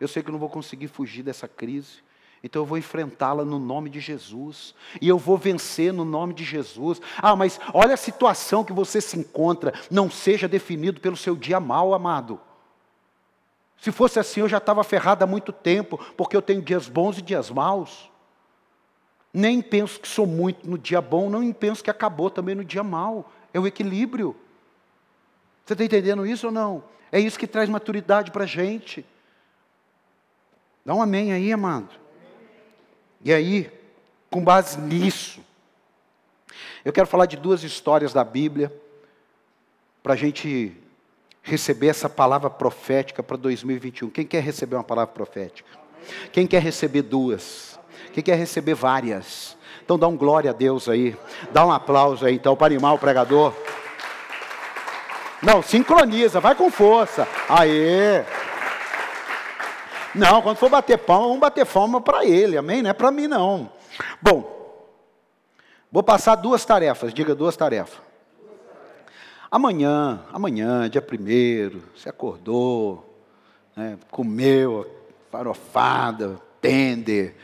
[0.01, 2.03] Eu sei que eu não vou conseguir fugir dessa crise.
[2.43, 4.75] Então eu vou enfrentá-la no nome de Jesus.
[5.01, 7.01] E eu vou vencer no nome de Jesus.
[7.19, 9.73] Ah, mas olha a situação que você se encontra.
[9.91, 12.41] Não seja definido pelo seu dia mal, amado.
[13.77, 17.19] Se fosse assim, eu já estava ferrado há muito tempo, porque eu tenho dias bons
[17.19, 18.11] e dias maus.
[19.33, 22.83] Nem penso que sou muito no dia bom, nem penso que acabou também no dia
[22.83, 24.37] mal é o equilíbrio.
[25.65, 26.85] Você está entendendo isso ou não?
[27.11, 29.05] É isso que traz maturidade para a gente.
[30.85, 31.91] Dá um amém aí, amado.
[33.25, 33.71] E aí,
[34.31, 35.41] com base nisso,
[36.85, 38.73] eu quero falar de duas histórias da Bíblia,
[40.03, 40.77] para a gente
[41.43, 44.11] receber essa palavra profética para 2021.
[44.11, 45.69] Quem quer receber uma palavra profética?
[46.33, 47.79] Quem quer receber duas?
[48.13, 49.57] Quem quer receber várias?
[49.93, 51.15] Então dá um glória a Deus aí.
[51.53, 53.53] Dá um aplauso aí então para animar o pregador.
[55.43, 57.29] Não, sincroniza, vai com força.
[57.47, 58.25] Aê!
[60.15, 62.81] Não, quando for bater palma, vamos bater palma para ele, amém?
[62.81, 63.71] Não é para mim não.
[64.21, 64.81] Bom,
[65.91, 68.01] vou passar duas tarefas, diga duas tarefas.
[69.51, 73.15] Amanhã, amanhã, dia primeiro, você acordou,
[73.77, 74.91] né, comeu
[75.31, 77.37] farofada, tender,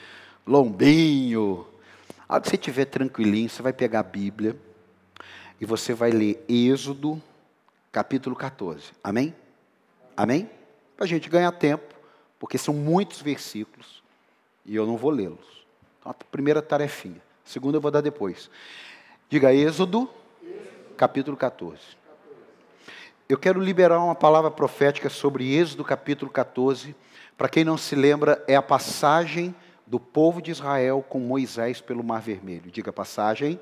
[0.47, 1.67] lombinho,
[2.29, 4.55] a hora que você estiver tranquilinho, você vai pegar a Bíblia
[5.59, 7.21] e você vai ler Êxodo,
[7.91, 8.93] capítulo 14.
[9.03, 9.35] Amém?
[10.15, 10.51] Amém?
[10.95, 11.95] Para a gente ganhar tempo,
[12.39, 14.03] porque são muitos versículos
[14.67, 15.67] e eu não vou lê-los.
[15.99, 17.21] Então, a primeira tarefinha.
[17.47, 18.51] A segunda eu vou dar depois.
[19.31, 20.11] Diga Êxodo,
[20.99, 21.81] capítulo 14.
[23.27, 26.95] Eu quero liberar uma palavra profética sobre Êxodo capítulo 14.
[27.39, 29.55] Para quem não se lembra, é a passagem
[29.89, 32.71] do povo de Israel com Moisés pelo Mar Vermelho.
[32.71, 33.59] Diga passagem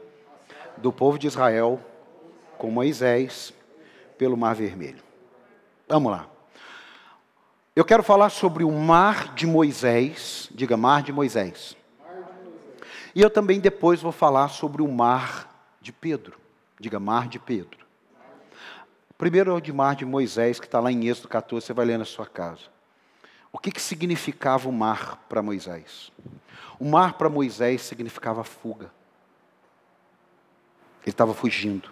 [0.77, 1.81] do povo de Israel
[2.59, 3.55] com Moisés
[4.19, 5.03] pelo Mar Vermelho.
[5.89, 6.29] Vamos lá.
[7.77, 10.51] Eu quero falar sobre o Mar de Moisés.
[10.53, 11.77] Diga Mar de Moisés.
[13.15, 16.41] E eu também depois vou falar sobre o Mar de Pedro.
[16.81, 17.87] Diga Mar de Pedro.
[19.17, 21.87] Primeiro é o de Mar de Moisés, que está lá em Êxodo 14, você vai
[21.87, 22.76] ler na sua casa.
[23.57, 26.13] O que, que significava o mar para Moisés?
[26.79, 28.93] O mar para Moisés significava fuga.
[31.01, 31.91] Ele estava fugindo.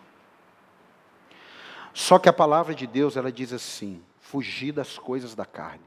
[1.94, 5.87] Só que a palavra de Deus, ela diz assim: fugir das coisas da carne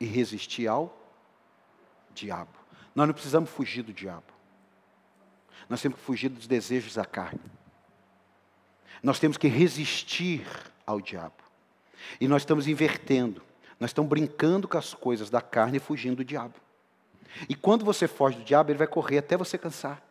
[0.00, 0.92] e resistir ao
[2.12, 2.58] diabo.
[2.92, 4.34] Nós não precisamos fugir do diabo.
[5.68, 7.40] Nós temos que fugir dos desejos da carne.
[9.00, 10.44] Nós temos que resistir
[10.84, 11.36] ao diabo.
[12.20, 13.40] E nós estamos invertendo.
[13.84, 16.54] Nós estamos brincando com as coisas da carne e fugindo do diabo.
[17.50, 20.02] E quando você foge do diabo, ele vai correr até você cansar.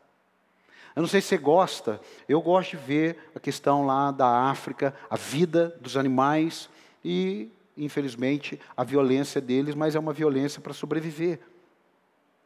[0.96, 4.94] Eu não sei se você gosta, eu gosto de ver a questão lá da África,
[5.10, 6.70] a vida dos animais
[7.04, 11.40] e, infelizmente, a violência deles, mas é uma violência para sobreviver.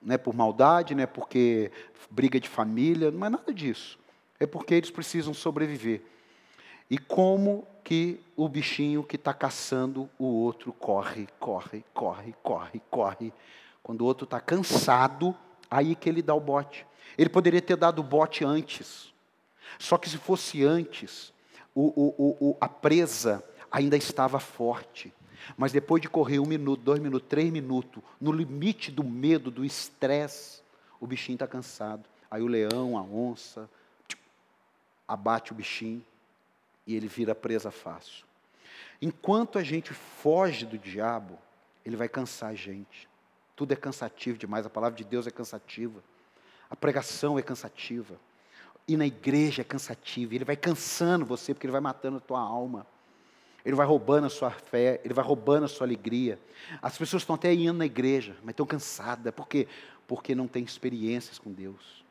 [0.01, 1.73] não é por maldade, não é porque
[2.09, 3.99] briga de família, não é nada disso.
[4.39, 6.01] É porque eles precisam sobreviver.
[6.89, 13.33] E como que o bichinho que está caçando o outro corre, corre, corre, corre, corre.
[13.81, 15.35] Quando o outro está cansado,
[15.71, 16.85] aí que ele dá o bote.
[17.17, 19.13] Ele poderia ter dado o bote antes.
[19.79, 21.33] Só que se fosse antes,
[21.73, 25.13] o, o, o, a presa ainda estava forte.
[25.55, 29.63] Mas depois de correr um minuto, dois minutos, três minutos, no limite do medo, do
[29.63, 30.61] estresse,
[30.99, 32.03] o bichinho está cansado.
[32.29, 33.69] Aí o leão, a onça,
[35.07, 36.03] abate o bichinho
[36.87, 38.25] e ele vira presa fácil.
[39.01, 41.37] Enquanto a gente foge do diabo,
[41.85, 43.07] ele vai cansar a gente.
[43.55, 46.01] Tudo é cansativo demais, a palavra de Deus é cansativa.
[46.69, 48.15] A pregação é cansativa.
[48.87, 50.33] E na igreja é cansativa.
[50.33, 52.87] Ele vai cansando você, porque ele vai matando a tua alma.
[53.65, 56.39] Ele vai roubando a sua fé, ele vai roubando a sua alegria.
[56.81, 59.33] As pessoas estão até indo na igreja, mas estão cansadas.
[59.33, 59.67] Por quê?
[60.07, 62.05] Porque não tem experiências com Deus.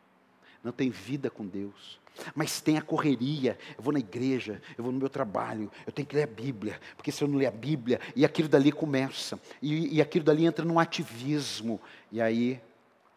[0.63, 1.99] Não tem vida com Deus.
[2.35, 3.59] Mas tem a correria.
[3.77, 6.81] Eu vou na igreja, eu vou no meu trabalho, eu tenho que ler a Bíblia,
[6.97, 10.45] porque se eu não ler a Bíblia, e aquilo dali começa, e, e aquilo dali
[10.45, 11.81] entra num ativismo.
[12.11, 12.61] E aí,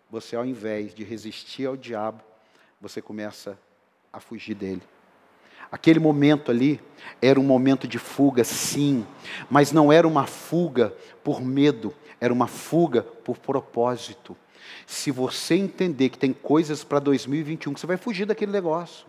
[0.09, 2.23] você, ao invés de resistir ao diabo,
[2.81, 3.57] você começa
[4.11, 4.81] a fugir dele.
[5.71, 6.81] Aquele momento ali
[7.21, 9.05] era um momento de fuga, sim,
[9.49, 14.35] mas não era uma fuga por medo, era uma fuga por propósito.
[14.85, 19.05] Se você entender que tem coisas para 2021 que você vai fugir daquele negócio,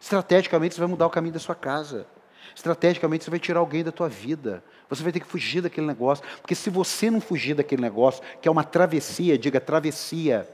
[0.00, 2.06] estrategicamente você vai mudar o caminho da sua casa,
[2.54, 6.24] estrategicamente você vai tirar alguém da tua vida, você vai ter que fugir daquele negócio,
[6.40, 10.48] porque se você não fugir daquele negócio, que é uma travessia, diga travessia,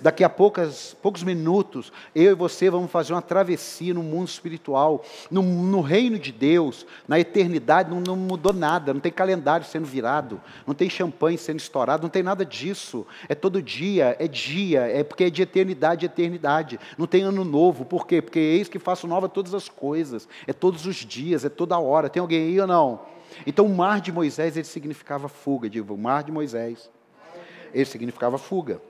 [0.00, 5.04] Daqui a poucas, poucos minutos, eu e você vamos fazer uma travessia no mundo espiritual,
[5.30, 9.86] no, no reino de Deus, na eternidade, não, não, mudou nada, não tem calendário sendo
[9.86, 13.06] virado, não tem champanhe sendo estourado, não tem nada disso.
[13.28, 16.80] É todo dia, é dia, é porque é de eternidade eternidade.
[16.96, 18.20] Não tem ano novo, por quê?
[18.20, 22.08] Porque eis que faço nova todas as coisas, é todos os dias, é toda hora.
[22.08, 23.00] Tem alguém aí ou não?
[23.46, 26.90] Então o mar de Moisés, ele significava fuga, digo, o mar de Moisés,
[27.72, 28.80] ele significava fuga.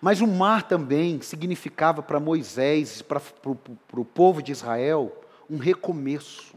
[0.00, 3.20] Mas o mar também significava para Moisés, para,
[3.92, 5.14] o povo de Israel,
[5.48, 6.54] um recomeço.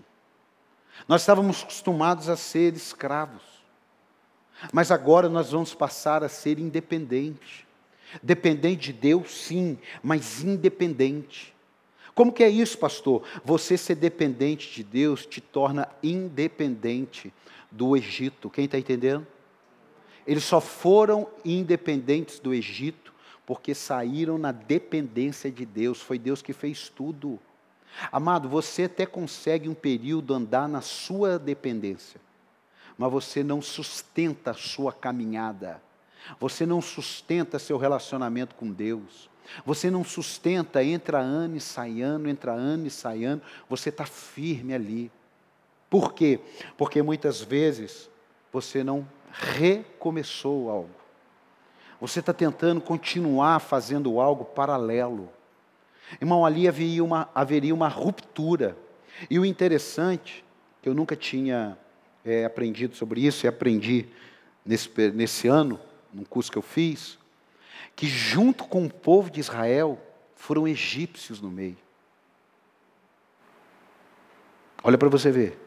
[1.08, 3.42] Nós estávamos acostumados a ser escravos,
[4.72, 7.66] mas agora nós vamos passar a ser independentes.
[8.22, 11.54] Dependente de Deus, sim, mas independente.
[12.16, 13.24] Como que é isso, pastor?
[13.44, 17.34] Você ser dependente de Deus te torna independente
[17.72, 18.52] do Egito.
[18.52, 19.26] Quem está entendendo?
[20.26, 23.13] Eles só foram independentes do Egito
[23.46, 27.40] porque saíram na dependência de Deus, foi Deus que fez tudo.
[28.12, 32.20] Amado, você até consegue um período andar na sua dependência,
[32.98, 35.82] mas você não sustenta a sua caminhada,
[36.40, 39.30] você não sustenta seu relacionamento com Deus,
[39.66, 44.06] você não sustenta, entra ano e sai ano, entra ano e sai ano, você está
[44.06, 45.12] firme ali.
[45.90, 46.40] Por quê?
[46.78, 48.10] Porque muitas vezes
[48.52, 51.03] você não recomeçou algo.
[52.04, 55.30] Você está tentando continuar fazendo algo paralelo.
[56.20, 58.78] Irmão, ali haveria uma, haveria uma ruptura.
[59.30, 60.44] E o interessante,
[60.82, 61.78] que eu nunca tinha
[62.26, 64.06] é, aprendido sobre isso, e aprendi
[64.66, 65.80] nesse, nesse ano,
[66.14, 67.18] num curso que eu fiz,
[67.96, 69.98] que junto com o povo de Israel
[70.36, 71.78] foram egípcios no meio.
[74.84, 75.58] Olha para você ver.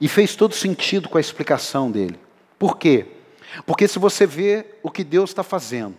[0.00, 2.18] E fez todo sentido com a explicação dele.
[2.58, 3.17] Por quê?
[3.66, 5.96] Porque se você vê o que Deus está fazendo,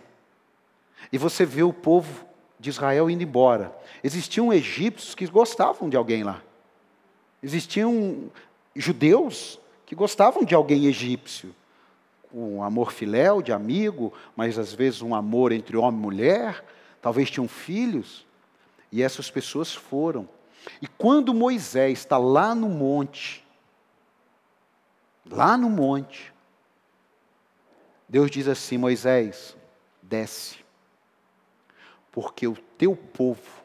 [1.12, 2.24] e você vê o povo
[2.58, 6.42] de Israel indo embora, existiam egípcios que gostavam de alguém lá.
[7.42, 8.30] Existiam
[8.76, 11.54] judeus que gostavam de alguém egípcio.
[12.32, 16.64] Um amor filéu, de amigo, mas às vezes um amor entre homem e mulher,
[17.02, 18.24] talvez tinham filhos.
[18.92, 20.28] E essas pessoas foram.
[20.80, 23.44] E quando Moisés está lá no monte,
[25.28, 26.29] lá no monte,
[28.10, 29.56] Deus diz assim: Moisés,
[30.02, 30.56] desce,
[32.10, 33.60] porque o teu povo.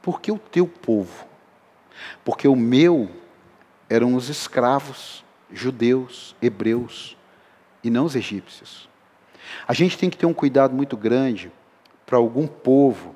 [0.00, 1.26] Por que o teu povo?
[2.24, 3.10] Porque o meu
[3.90, 7.16] eram os escravos, judeus, hebreus,
[7.82, 8.88] e não os egípcios.
[9.66, 11.52] A gente tem que ter um cuidado muito grande
[12.06, 13.14] para algum povo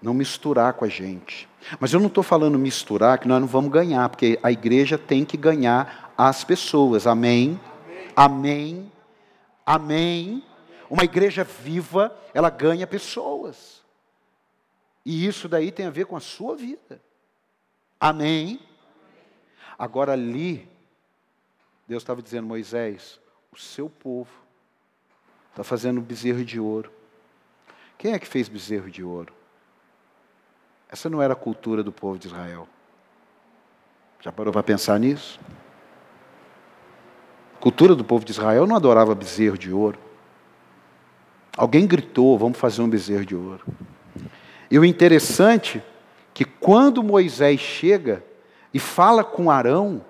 [0.00, 1.48] não misturar com a gente.
[1.78, 5.24] Mas eu não estou falando misturar que nós não vamos ganhar, porque a igreja tem
[5.24, 7.06] que ganhar as pessoas.
[7.06, 7.60] Amém?
[8.16, 8.90] Amém.
[9.64, 10.42] Amém.
[10.90, 13.84] Uma igreja viva, ela ganha pessoas.
[15.04, 17.00] E isso daí tem a ver com a sua vida.
[18.00, 18.58] Amém.
[19.78, 20.68] Agora ali,
[21.86, 23.20] Deus estava dizendo, Moisés,
[23.52, 24.46] o seu povo
[25.56, 26.92] Está fazendo bezerro de ouro.
[27.96, 29.32] Quem é que fez bezerro de ouro?
[30.86, 32.68] Essa não era a cultura do povo de Israel.
[34.20, 35.40] Já parou para pensar nisso?
[37.66, 39.98] Cultura do povo de Israel não adorava bezerro de ouro.
[41.56, 43.66] Alguém gritou: vamos fazer um bezerro de ouro.
[44.70, 45.82] E o interessante é
[46.32, 48.22] que quando Moisés chega
[48.72, 50.00] e fala com Arão,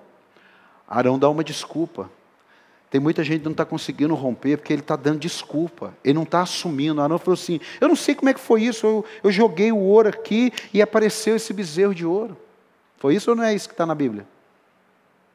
[0.87, 2.11] Arão dá uma desculpa.
[2.91, 5.95] Tem muita gente que não está conseguindo romper porque ele está dando desculpa.
[6.03, 7.01] Ele não está assumindo.
[7.01, 8.85] Arão falou assim: Eu não sei como é que foi isso.
[8.85, 12.37] Eu, eu joguei o ouro aqui e apareceu esse bezerro de ouro.
[12.97, 14.27] Foi isso ou não é isso que está na Bíblia?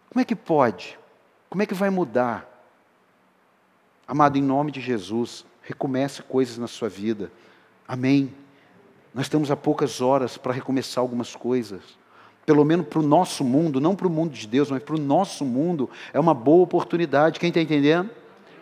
[0.08, 1.01] Como é que pode?
[1.52, 2.48] Como é que vai mudar?
[4.08, 7.30] Amado, em nome de Jesus, recomece coisas na sua vida.
[7.86, 8.32] Amém.
[9.12, 11.82] Nós estamos a poucas horas para recomeçar algumas coisas
[12.46, 14.98] pelo menos para o nosso mundo, não para o mundo de Deus, mas para o
[14.98, 17.38] nosso mundo, é uma boa oportunidade.
[17.38, 18.08] Quem está entendendo?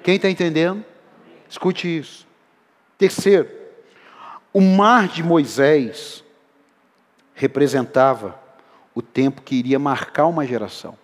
[0.03, 0.85] Quem está entendendo?
[1.49, 2.27] Escute isso.
[2.99, 3.49] Terceiro,
[4.53, 6.25] o mar de Moisés
[7.35, 8.37] representava
[8.93, 10.99] o tempo que iria marcar uma geração.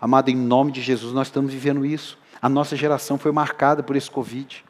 [0.00, 2.18] Amado, em nome de Jesus, nós estamos vivendo isso.
[2.40, 4.64] A nossa geração foi marcada por esse Covid.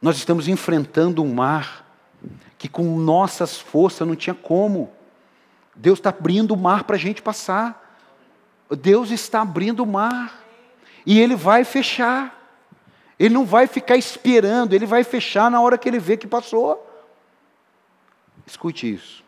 [0.00, 1.84] Nós estamos enfrentando um mar
[2.56, 4.92] que, com nossas forças, não tinha como.
[5.74, 7.98] Deus está abrindo o mar para a gente passar.
[8.70, 10.44] Deus está abrindo o mar.
[11.04, 12.40] E Ele vai fechar.
[13.18, 16.84] Ele não vai ficar esperando, Ele vai fechar na hora que Ele vê que passou.
[18.46, 19.23] Escute isso.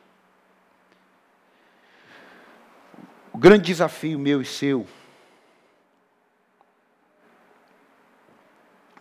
[3.37, 4.87] O grande desafio meu e seu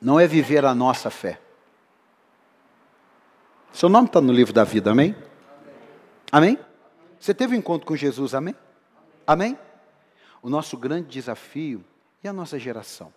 [0.01, 1.39] não é viver a nossa fé.
[3.71, 5.15] Seu nome está no livro da vida, amém?
[6.29, 6.59] Amém?
[7.17, 8.53] Você teve um encontro com Jesus, amém?
[9.25, 9.57] Amém?
[10.41, 11.81] O nosso grande desafio
[12.21, 13.13] é a nossa geração.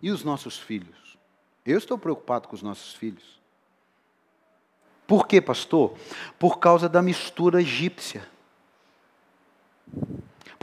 [0.00, 1.18] E os nossos filhos?
[1.66, 3.40] Eu estou preocupado com os nossos filhos.
[5.04, 5.96] Por quê, pastor?
[6.38, 8.33] Por causa da mistura egípcia.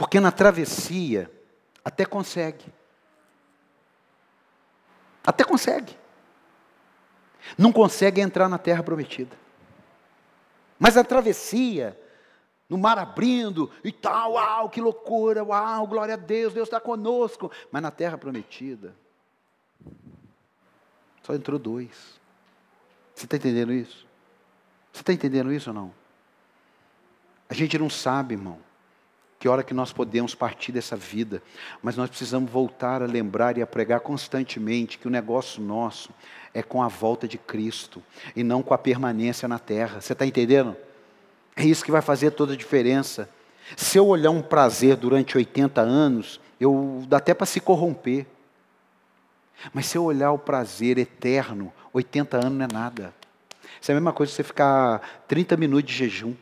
[0.02, 1.30] Porque na travessia
[1.84, 2.64] até consegue.
[5.24, 5.96] Até consegue.
[7.56, 9.36] Não consegue entrar na terra prometida.
[10.76, 11.96] Mas a travessia,
[12.68, 17.52] no mar abrindo e tal, uau, que loucura, uau, glória a Deus, Deus está conosco.
[17.70, 18.96] Mas na terra prometida,
[21.22, 22.20] só entrou dois.
[23.14, 24.04] Você está entendendo isso?
[24.92, 25.94] Você está entendendo isso ou não?
[27.48, 28.58] A gente não sabe, irmão,
[29.42, 31.42] que hora que nós podemos partir dessa vida,
[31.82, 36.10] mas nós precisamos voltar a lembrar e a pregar constantemente que o negócio nosso
[36.54, 38.00] é com a volta de Cristo
[38.36, 40.00] e não com a permanência na terra.
[40.00, 40.76] Você está entendendo?
[41.56, 43.28] É isso que vai fazer toda a diferença.
[43.76, 48.24] Se eu olhar um prazer durante 80 anos, eu dá até para se corromper.
[49.74, 53.12] Mas se eu olhar o prazer eterno, 80 anos não é nada.
[53.80, 56.32] Isso é a mesma coisa que você ficar 30 minutos de jejum.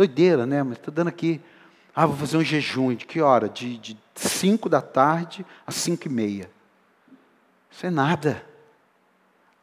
[0.00, 0.62] Doideira, né?
[0.62, 1.42] Mas estou dando aqui.
[1.94, 2.94] Ah, vou fazer um jejum.
[2.94, 3.50] De que hora?
[3.50, 6.50] De, de 5 da tarde às 5 e meia.
[7.70, 8.42] Isso é nada.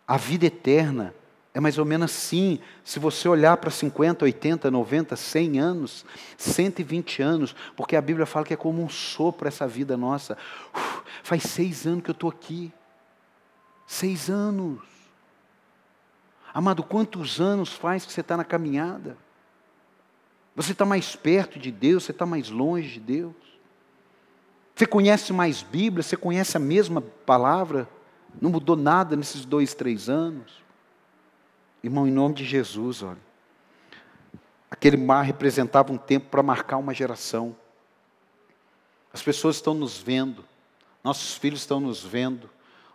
[0.07, 1.11] A vida eterna
[1.55, 2.59] é mais ou menos assim.
[2.83, 6.05] Se você olhar para 50, 80, 90, 100 anos,
[6.37, 10.37] 120 anos, porque a Bíblia fala que é como um sopro essa vida nossa.
[10.71, 12.71] Uf, faz seis anos que eu estou aqui.
[13.87, 14.83] Seis anos.
[16.53, 19.17] Amado, quantos anos faz que você está na caminhada?
[20.57, 23.35] Você está mais perto de Deus, você está mais longe de Deus.
[24.73, 27.87] Você conhece mais Bíblia, você conhece a mesma palavra.
[28.41, 30.63] Não mudou nada nesses dois, três anos.
[31.83, 33.19] Irmão, em nome de Jesus, olha.
[34.69, 37.55] Aquele mar representava um tempo para marcar uma geração.
[39.13, 40.43] As pessoas estão nos vendo,
[41.03, 42.49] nossos filhos estão nos vendo,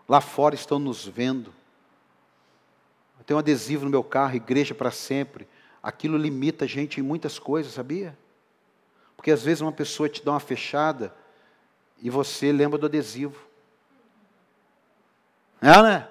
[0.08, 1.54] lá fora estão nos vendo.
[3.20, 5.46] Eu tenho um adesivo no meu carro, igreja para sempre.
[5.82, 8.16] Aquilo limita a gente em muitas coisas, sabia?
[9.16, 11.14] Porque às vezes uma pessoa te dá uma fechada
[12.00, 13.46] e você lembra do adesivo.
[15.60, 16.08] É, né?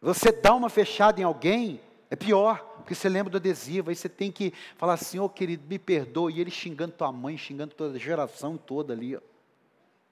[0.00, 1.80] Você dá uma fechada em alguém,
[2.10, 5.28] é pior, porque você lembra do adesivo, aí você tem que falar assim, ô oh,
[5.28, 9.20] querido, me perdoe, e ele xingando tua mãe, xingando toda a geração toda ali, ó,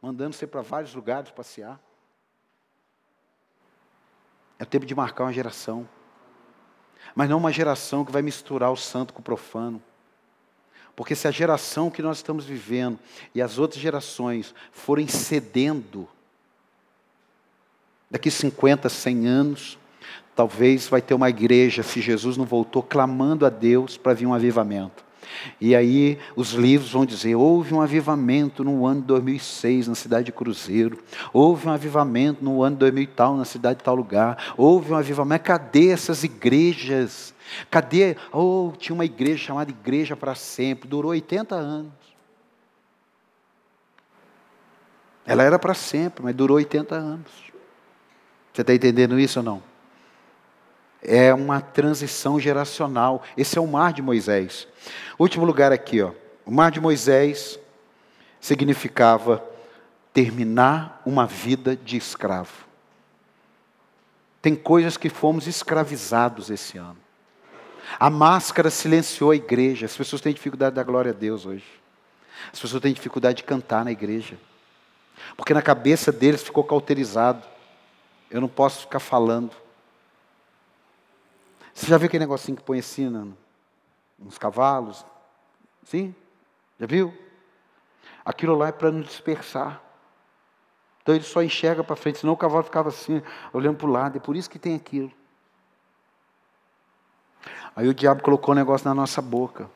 [0.02, 1.80] mandando você para vários lugares passear.
[4.58, 5.88] É tempo de marcar uma geração.
[7.14, 9.82] Mas não uma geração que vai misturar o santo com o profano.
[10.94, 12.98] Porque se a geração que nós estamos vivendo
[13.34, 16.08] e as outras gerações forem cedendo
[18.14, 19.78] Daqui 50, 100 anos,
[20.36, 24.32] talvez vai ter uma igreja, se Jesus não voltou, clamando a Deus para vir um
[24.32, 25.04] avivamento.
[25.60, 30.26] E aí os livros vão dizer: houve um avivamento no ano de 2006 na cidade
[30.26, 30.98] de Cruzeiro,
[31.32, 34.92] houve um avivamento no ano de 2000 e tal na cidade de tal lugar, houve
[34.92, 35.44] um avivamento.
[35.44, 37.34] Cadê essas igrejas?
[37.70, 38.16] Cadê?
[38.32, 41.92] Oh, tinha uma igreja chamada Igreja para Sempre, durou 80 anos.
[45.26, 47.30] Ela era para sempre, mas durou 80 anos.
[48.52, 49.73] Você está entendendo isso ou não?
[51.04, 53.22] É uma transição geracional.
[53.36, 54.66] Esse é o mar de Moisés.
[55.18, 56.12] Último lugar aqui, ó.
[56.46, 57.58] O mar de Moisés
[58.40, 59.44] significava
[60.12, 62.64] terminar uma vida de escravo.
[64.40, 66.98] Tem coisas que fomos escravizados esse ano.
[67.98, 69.86] A máscara silenciou a igreja.
[69.86, 71.64] As pessoas têm dificuldade da glória a Deus hoje.
[72.52, 74.36] As pessoas têm dificuldade de cantar na igreja.
[75.36, 77.42] Porque na cabeça deles ficou cauterizado.
[78.30, 79.50] Eu não posso ficar falando.
[81.74, 83.10] Você já viu aquele negocinho que põe assim
[84.16, 85.04] nos cavalos?
[85.82, 86.14] Sim?
[86.78, 87.12] Já viu?
[88.24, 89.82] Aquilo lá é para nos dispersar.
[91.02, 93.20] Então ele só enxerga para frente, senão o cavalo ficava assim,
[93.52, 94.16] olhando para o lado.
[94.16, 95.12] É por isso que tem aquilo.
[97.76, 99.68] Aí o diabo colocou o um negócio na nossa boca.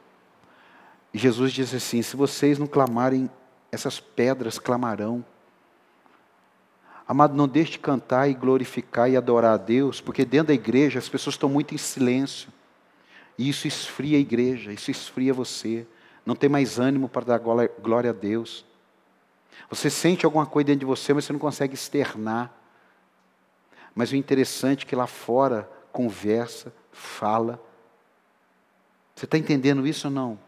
[1.13, 3.29] E Jesus disse assim: se vocês não clamarem,
[3.73, 5.25] essas pedras clamarão.
[7.09, 10.99] Amado, não deixe de cantar e glorificar e adorar a Deus, porque dentro da igreja
[10.99, 12.51] as pessoas estão muito em silêncio.
[13.39, 15.87] E isso esfria a igreja, isso esfria você.
[16.27, 18.63] Não tem mais ânimo para dar glória a Deus.
[19.71, 22.53] Você sente alguma coisa dentro de você, mas você não consegue externar.
[23.95, 27.59] Mas o interessante é que lá fora conversa, fala.
[29.17, 30.39] Você está entendendo isso ou não?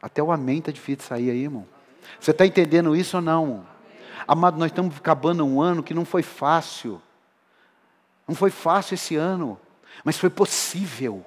[0.00, 1.66] Até o amém está difícil de sair aí, irmão.
[2.18, 3.66] Você está entendendo isso ou não?
[4.26, 7.00] Amado, nós estamos acabando um ano que não foi fácil.
[8.26, 9.58] Não foi fácil esse ano,
[10.04, 11.24] mas foi possível.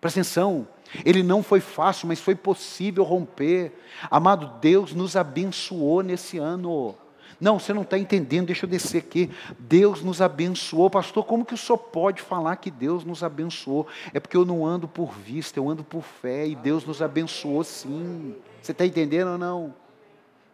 [0.00, 0.66] Presta atenção,
[1.04, 3.72] ele não foi fácil, mas foi possível romper.
[4.10, 6.94] Amado, Deus nos abençoou nesse ano.
[7.40, 9.30] Não, você não está entendendo, deixa eu descer aqui.
[9.58, 10.90] Deus nos abençoou.
[10.90, 13.86] Pastor, como que o senhor pode falar que Deus nos abençoou?
[14.12, 17.64] É porque eu não ando por vista, eu ando por fé, e Deus nos abençoou
[17.64, 18.34] sim.
[18.60, 19.74] Você está entendendo ou não?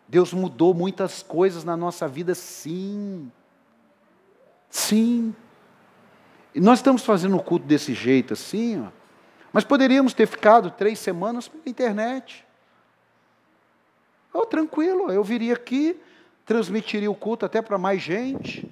[0.08, 3.30] Deus mudou muitas coisas na nossa vida, sim.
[4.70, 5.34] Sim.
[6.54, 8.88] E nós estamos fazendo o culto desse jeito, assim, ó.
[9.52, 12.46] Mas poderíamos ter ficado três semanas pela internet.
[14.32, 15.98] Oh, tranquilo, eu viria aqui,
[16.44, 18.70] transmitiria o culto até para mais gente.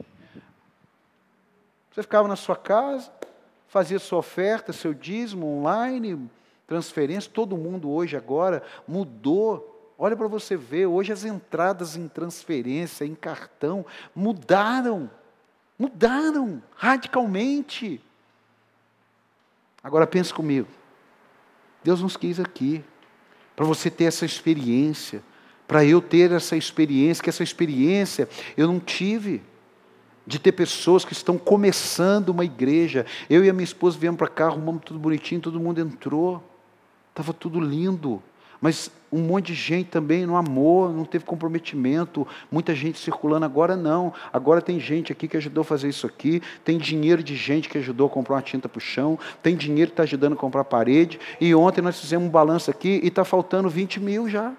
[1.91, 3.11] Você ficava na sua casa,
[3.67, 6.31] fazia sua oferta, seu dízimo online,
[6.67, 7.31] transferência.
[7.33, 9.74] Todo mundo hoje agora mudou
[10.05, 15.11] Olha para você ver, hoje as entradas em transferência, em cartão, mudaram.
[15.79, 17.99] Mudaram radicalmente.
[19.83, 20.69] Agora pense comigo.
[21.83, 22.85] Deus nos quis aqui
[23.57, 25.23] para você ter essa experiência,
[25.67, 28.29] para eu ter essa experiência, que essa experiência
[28.59, 29.43] eu não tive
[30.27, 33.07] de ter pessoas que estão começando uma igreja.
[33.31, 36.45] Eu e a minha esposa viemos para cá, arrumamos tudo bonitinho, todo mundo entrou.
[37.09, 38.23] Estava tudo lindo.
[38.61, 43.45] Mas um monte de gente também no amor, não teve comprometimento, muita gente circulando.
[43.47, 44.13] Agora não.
[44.33, 47.79] Agora tem gente aqui que ajudou a fazer isso aqui, tem dinheiro de gente que
[47.79, 50.65] ajudou a comprar uma tinta para o chão, tem dinheiro que está ajudando a comprar
[50.65, 51.21] parede.
[51.41, 54.53] E ontem nós fizemos um balanço aqui e está faltando 20 mil já.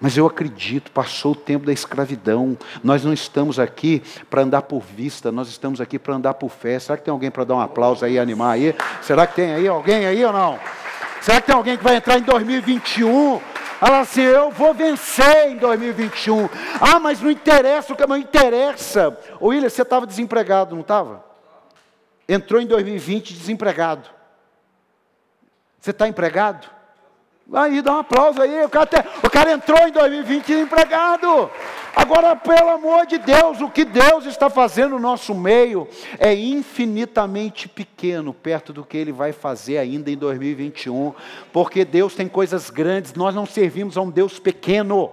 [0.00, 2.56] Mas eu acredito, passou o tempo da escravidão.
[2.84, 4.00] Nós não estamos aqui
[4.30, 6.78] para andar por vista, nós estamos aqui para andar por fé.
[6.78, 8.76] Será que tem alguém para dar um aplauso aí, animar aí?
[9.02, 10.56] Será que tem aí alguém aí ou não?
[11.20, 13.40] Será que tem alguém que vai entrar em 2021?
[13.78, 16.48] Fala assim, eu vou vencer em 2021.
[16.80, 19.16] Ah, mas não interessa o que não interessa.
[19.38, 21.24] O William, você estava desempregado, não estava?
[22.28, 24.08] Entrou em 2020 desempregado.
[25.80, 26.77] Você está empregado?
[27.50, 28.62] Aí, dá um aplauso aí.
[28.62, 31.50] O cara, te, o cara entrou em 2020 empregado.
[31.96, 35.88] Agora, pelo amor de Deus, o que Deus está fazendo no nosso meio
[36.18, 41.14] é infinitamente pequeno perto do que Ele vai fazer ainda em 2021,
[41.50, 45.10] porque Deus tem coisas grandes, nós não servimos a um Deus pequeno.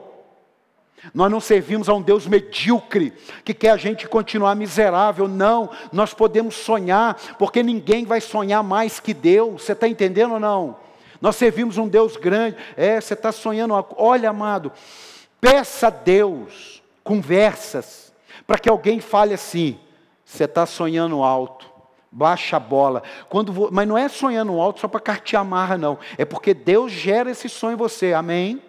[1.14, 3.14] Nós não servimos a um Deus medíocre,
[3.44, 5.28] que quer a gente continuar miserável.
[5.28, 9.64] Não, nós podemos sonhar, porque ninguém vai sonhar mais que Deus.
[9.64, 10.85] Você está entendendo ou não?
[11.26, 12.56] Nós servimos um Deus grande.
[12.78, 13.74] É, você está sonhando.
[13.98, 14.72] Olha, amado,
[15.42, 18.14] peça a Deus conversas
[18.46, 19.80] para que alguém fale assim:
[20.24, 21.66] você está sonhando alto.
[22.12, 23.02] Baixa a bola.
[23.28, 25.98] Quando, mas não é sonhando alto só para cartear amarra, não.
[26.16, 28.14] É porque Deus gera esse sonho em você.
[28.14, 28.62] Amém?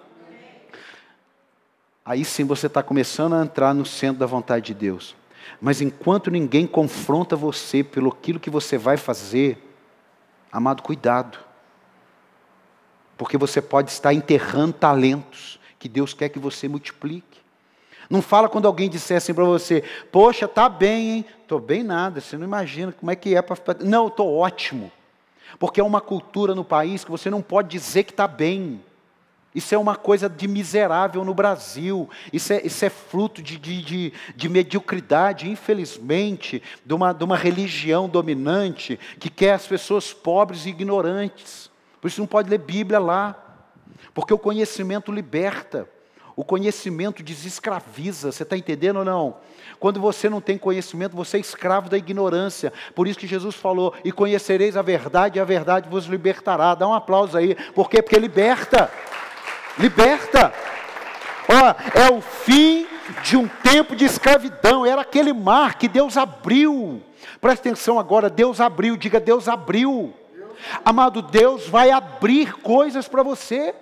[2.03, 5.15] Aí sim você está começando a entrar no centro da vontade de Deus.
[5.61, 9.63] Mas enquanto ninguém confronta você pelo aquilo que você vai fazer,
[10.57, 11.39] Amado, cuidado.
[13.17, 17.37] Porque você pode estar enterrando talentos que Deus quer que você multiplique.
[18.09, 21.25] Não fala quando alguém disser assim para você, poxa, tá bem, hein?
[21.49, 23.59] Tô bem nada, você não imagina como é que é para.
[23.81, 24.93] Não, estou ótimo.
[25.59, 28.81] Porque é uma cultura no país que você não pode dizer que está bem.
[29.55, 32.11] Isso é uma coisa de miserável no Brasil.
[32.31, 37.37] Isso é, isso é fruto de, de, de, de mediocridade, infelizmente, de uma, de uma
[37.39, 41.71] religião dominante que quer as pessoas pobres e ignorantes.
[42.01, 43.35] Por isso não pode ler Bíblia lá.
[44.15, 45.89] Porque o conhecimento liberta.
[46.35, 48.31] O conhecimento desescraviza.
[48.31, 49.37] Você está entendendo ou não?
[49.79, 52.73] Quando você não tem conhecimento, você é escravo da ignorância.
[52.95, 56.75] Por isso que Jesus falou: E conhecereis a verdade, e a verdade vos libertará.
[56.75, 57.55] Dá um aplauso aí.
[57.75, 58.03] Por quê?
[58.03, 58.91] Porque liberta.
[59.79, 60.53] Liberta.
[61.49, 62.87] Ó, é o fim
[63.23, 64.85] de um tempo de escravidão.
[64.85, 67.03] Era aquele mar que Deus abriu.
[67.41, 70.13] Presta atenção agora, Deus abriu, diga Deus abriu.
[70.85, 73.75] Amado, Deus vai abrir coisas para você.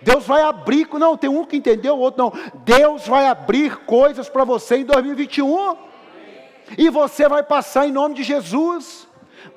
[0.00, 2.60] Deus vai abrir, não, tem um que entendeu, o outro não.
[2.64, 5.76] Deus vai abrir coisas para você em 2021.
[6.78, 9.06] E você vai passar em nome de Jesus.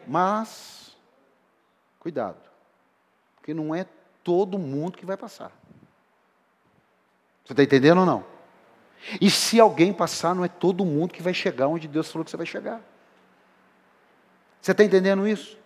[0.08, 0.96] Mas,
[2.00, 2.38] cuidado,
[3.36, 3.86] porque não é
[4.24, 5.52] todo mundo que vai passar.
[7.46, 8.26] Você está entendendo ou não?
[9.22, 12.32] E se alguém passar, não é todo mundo que vai chegar onde Deus falou que
[12.32, 12.82] você vai chegar.
[14.60, 15.58] Você está entendendo isso?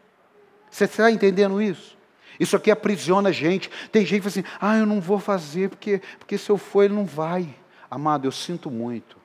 [0.69, 1.97] Você está entendendo isso?
[2.39, 3.69] Isso aqui aprisiona a gente.
[3.91, 6.83] Tem gente que fala assim: ah, eu não vou fazer, porque, porque se eu for,
[6.83, 7.53] ele não vai.
[7.91, 9.17] Amado, eu sinto muito.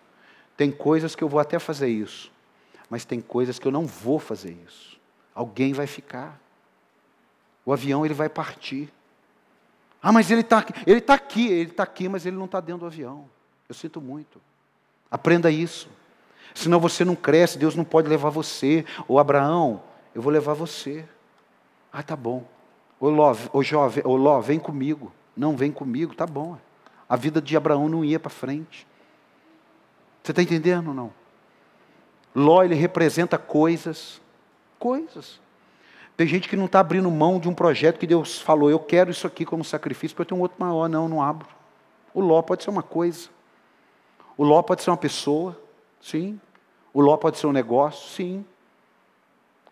[0.56, 2.32] Tem coisas que eu vou até fazer isso,
[2.88, 4.98] mas tem coisas que eu não vou fazer isso.
[5.34, 6.40] Alguém vai ficar.
[7.64, 8.92] O avião ele vai partir.
[10.02, 12.80] Ah, mas ele está ele tá aqui, ele está aqui, mas ele não está dentro
[12.80, 13.28] do avião.
[13.68, 14.40] Eu sinto muito.
[15.10, 15.88] Aprenda isso.
[16.54, 18.84] Senão você não cresce, Deus não pode levar você.
[19.08, 19.82] Ou Abraão,
[20.14, 21.04] eu vou levar você.
[21.96, 22.42] Ah, tá bom.
[22.98, 25.12] Ô Ló, ô jovem, ô Ló, vem comigo.
[25.36, 26.58] Não vem comigo, tá bom.
[27.08, 28.84] A vida de Abraão não ia para frente.
[30.20, 31.12] Você está entendendo ou não?
[32.34, 34.20] Ló, ele representa coisas,
[34.76, 35.40] coisas.
[36.16, 39.12] Tem gente que não está abrindo mão de um projeto que Deus falou, eu quero
[39.12, 40.88] isso aqui como sacrifício, porque eu tenho um outro maior.
[40.88, 41.46] Não, não abro.
[42.12, 43.28] O Ló pode ser uma coisa.
[44.36, 45.56] O Ló pode ser uma pessoa,
[46.00, 46.40] sim.
[46.92, 48.44] O Ló pode ser um negócio, sim.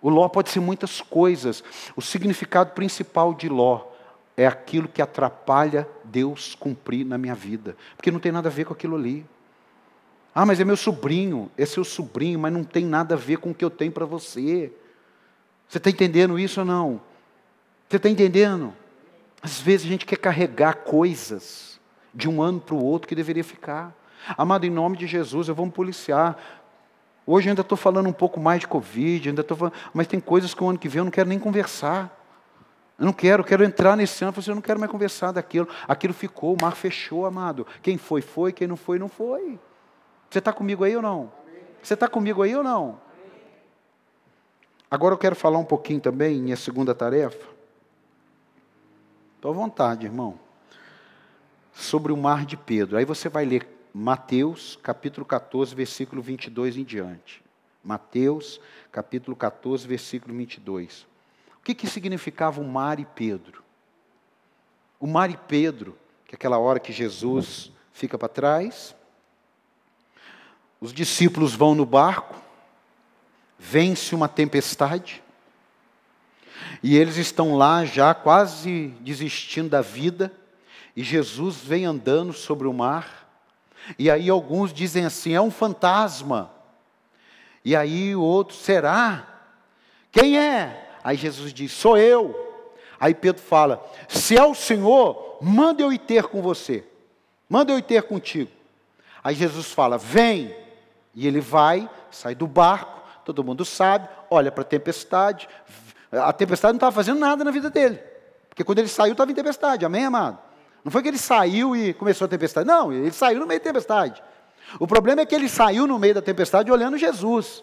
[0.03, 1.63] O Ló pode ser muitas coisas.
[1.95, 3.87] O significado principal de Ló
[4.37, 8.65] é aquilo que atrapalha Deus cumprir na minha vida, porque não tem nada a ver
[8.65, 9.25] com aquilo ali.
[10.35, 13.51] Ah, mas é meu sobrinho, é seu sobrinho, mas não tem nada a ver com
[13.51, 14.73] o que eu tenho para você.
[15.69, 17.01] Você está entendendo isso ou não?
[17.89, 18.75] Você está entendendo?
[19.43, 21.79] Às vezes a gente quer carregar coisas
[22.15, 23.95] de um ano para o outro que deveria ficar.
[24.37, 26.62] Amado, em nome de Jesus, eu vou me policiar.
[27.27, 30.19] Hoje eu ainda estou falando um pouco mais de Covid, ainda estou falando, mas tem
[30.19, 32.19] coisas que o ano que vem eu não quero nem conversar.
[32.99, 35.69] Eu não quero, eu quero entrar nesse ano, assim, eu não quero mais conversar daquilo.
[35.89, 37.67] Aquilo ficou, o mar fechou, amado.
[37.83, 39.59] Quem foi, foi, quem não foi, não foi.
[40.31, 41.33] Você está comigo aí ou não?
[41.83, 43.01] Você está comigo aí ou não?
[44.91, 47.49] Agora eu quero falar um pouquinho também, minha segunda tarefa.
[49.37, 50.39] Estou à vontade, irmão.
[51.73, 52.97] Sobre o mar de Pedro.
[52.97, 57.43] Aí você vai ler Mateus, capítulo 14, versículo 22 em diante.
[57.85, 61.07] Mateus, capítulo 14, versículo 22.
[61.59, 63.63] O que, que significava o mar e Pedro?
[64.99, 68.97] O mar e Pedro, que é aquela hora que Jesus fica para trás,
[70.81, 72.35] os discípulos vão no barco,
[73.59, 75.23] vence uma tempestade,
[76.83, 80.33] e eles estão lá já quase desistindo da vida,
[80.97, 83.22] e Jesus vem andando sobre o mar,
[83.99, 86.51] e aí alguns dizem assim: é um fantasma.
[87.65, 89.27] E aí o outro, será?
[90.11, 90.91] Quem é?
[91.03, 92.35] Aí Jesus diz: sou eu.
[92.99, 96.85] Aí Pedro fala: se é o Senhor, manda eu ir ter com você,
[97.49, 98.51] manda eu ir ter contigo.
[99.23, 100.63] Aí Jesus fala: vem.
[101.15, 105.47] E ele vai, sai do barco, todo mundo sabe, olha para a tempestade.
[106.11, 108.03] A tempestade não estava fazendo nada na vida dele.
[108.49, 110.39] Porque quando ele saiu, estava em tempestade, amém, amado?
[110.85, 112.67] Não foi que ele saiu e começou a tempestade.
[112.67, 114.23] Não, ele saiu no meio da tempestade.
[114.79, 117.63] O problema é que ele saiu no meio da tempestade olhando Jesus.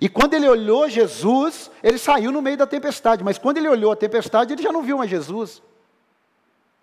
[0.00, 3.22] E quando ele olhou Jesus, ele saiu no meio da tempestade.
[3.22, 5.62] Mas quando ele olhou a tempestade, ele já não viu mais Jesus.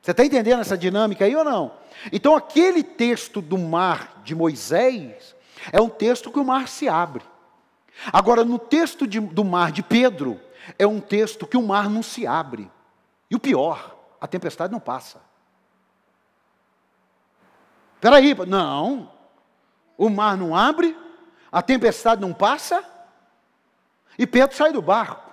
[0.01, 1.71] Você está entendendo essa dinâmica aí ou não?
[2.11, 5.35] Então, aquele texto do mar de Moisés
[5.71, 7.23] é um texto que o mar se abre.
[8.11, 10.39] Agora, no texto de, do mar de Pedro,
[10.79, 12.71] é um texto que o mar não se abre.
[13.29, 15.19] E o pior, a tempestade não passa.
[17.95, 19.11] Espera aí, não.
[19.97, 20.97] O mar não abre,
[21.51, 22.83] a tempestade não passa,
[24.17, 25.29] e Pedro sai do barco.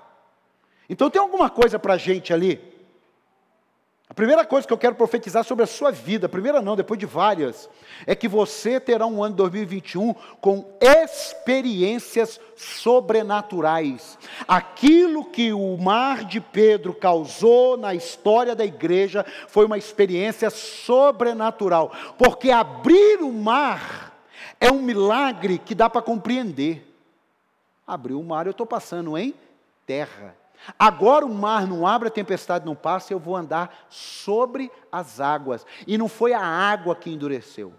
[0.89, 2.68] Então tem alguma coisa para a gente ali
[4.19, 7.71] primeira coisa que eu quero profetizar sobre a sua vida, primeira não, depois de várias,
[8.05, 14.19] é que você terá um ano de 2021 com experiências sobrenaturais.
[14.49, 21.93] Aquilo que o mar de Pedro causou na história da igreja foi uma experiência sobrenatural,
[22.19, 24.19] porque abrir o mar
[24.61, 26.85] é um milagre que dá para compreender.
[27.87, 29.33] Abrir o mar, eu estou passando em
[29.87, 30.35] terra.
[30.79, 35.65] Agora o mar não abre, a tempestade não passa, eu vou andar sobre as águas.
[35.87, 37.73] E não foi a água que endureceu,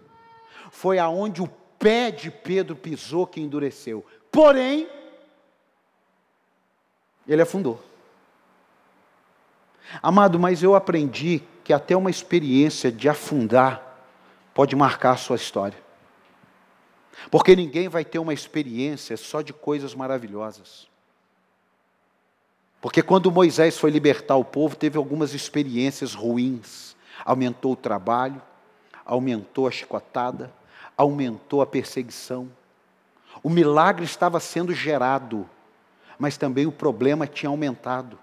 [0.70, 4.04] foi aonde o pé de Pedro pisou que endureceu.
[4.30, 4.88] Porém,
[7.26, 7.82] ele afundou.
[10.02, 14.04] Amado, mas eu aprendi que até uma experiência de afundar
[14.52, 15.78] pode marcar a sua história.
[17.30, 20.89] Porque ninguém vai ter uma experiência só de coisas maravilhosas.
[22.80, 26.96] Porque quando Moisés foi libertar o povo, teve algumas experiências ruins.
[27.24, 28.40] Aumentou o trabalho,
[29.04, 30.50] aumentou a chicotada,
[30.96, 32.50] aumentou a perseguição.
[33.42, 35.48] O milagre estava sendo gerado,
[36.18, 38.18] mas também o problema tinha aumentado.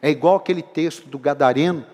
[0.00, 1.84] É igual aquele texto do Gadareno,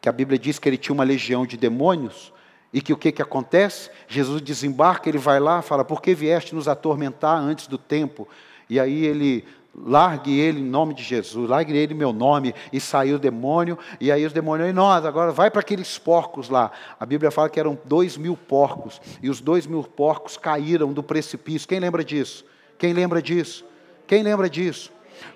[0.00, 2.32] que a Bíblia diz que ele tinha uma legião de demônios,
[2.72, 3.90] e que o que, que acontece?
[4.08, 8.26] Jesus desembarca, ele vai lá, fala: Por que vieste nos atormentar antes do tempo?
[8.70, 9.44] E aí ele
[9.74, 13.78] largue ele em nome de Jesus, largue ele em meu nome, e saiu o demônio,
[14.00, 16.70] e aí os demônios, e nós, agora vai para aqueles porcos lá.
[17.00, 21.02] A Bíblia fala que eram dois mil porcos, e os dois mil porcos caíram do
[21.02, 21.66] precipício.
[21.66, 22.44] Quem lembra disso?
[22.78, 23.64] Quem lembra disso?
[24.06, 24.92] Quem lembra disso?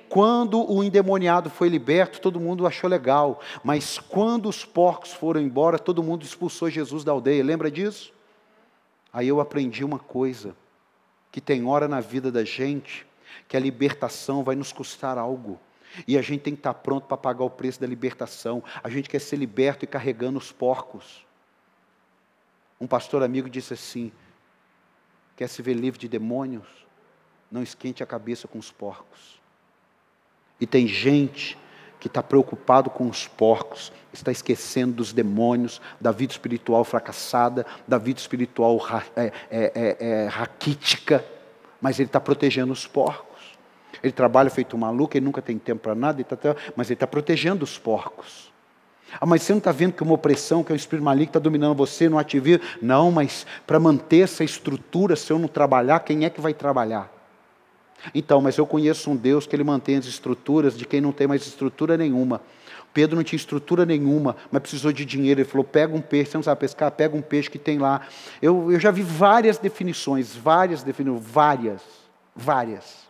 [0.08, 5.78] Quando o endemoniado foi liberto, todo mundo achou legal, mas quando os porcos foram embora,
[5.78, 7.42] todo mundo expulsou Jesus da aldeia.
[7.42, 8.12] Lembra disso?
[9.12, 10.54] Aí eu aprendi uma coisa,
[11.32, 13.05] que tem hora na vida da gente
[13.48, 15.58] que a libertação vai nos custar algo.
[16.06, 18.62] E a gente tem que estar pronto para pagar o preço da libertação.
[18.82, 21.24] A gente quer ser liberto e carregando os porcos.
[22.80, 24.12] Um pastor amigo disse assim:
[25.36, 26.66] quer se ver livre de demônios?
[27.50, 29.40] Não esquente a cabeça com os porcos.
[30.60, 31.56] E tem gente
[31.98, 37.98] que está preocupado com os porcos, está esquecendo dos demônios, da vida espiritual fracassada, da
[37.98, 38.78] vida espiritual
[39.16, 41.24] é, é, é, é raquítica,
[41.86, 43.56] mas ele está protegendo os porcos.
[44.02, 46.36] Ele trabalha feito um maluco, ele nunca tem tempo para nada, ele tá,
[46.74, 48.52] mas ele está protegendo os porcos.
[49.20, 51.38] Ah, mas você não está vendo que uma opressão, que é um espírito maligno está
[51.38, 52.64] dominando você, não ativismo?
[52.82, 57.08] Não, mas para manter essa estrutura, se eu não trabalhar, quem é que vai trabalhar?
[58.12, 61.28] Então, mas eu conheço um Deus que ele mantém as estruturas de quem não tem
[61.28, 62.40] mais estrutura nenhuma.
[62.96, 65.38] Pedro não tinha estrutura nenhuma, mas precisou de dinheiro.
[65.38, 68.00] Ele falou: pega um peixe, você não sabe pescar, pega um peixe que tem lá.
[68.40, 71.82] Eu, eu já vi várias definições, várias definições, várias,
[72.34, 73.06] várias.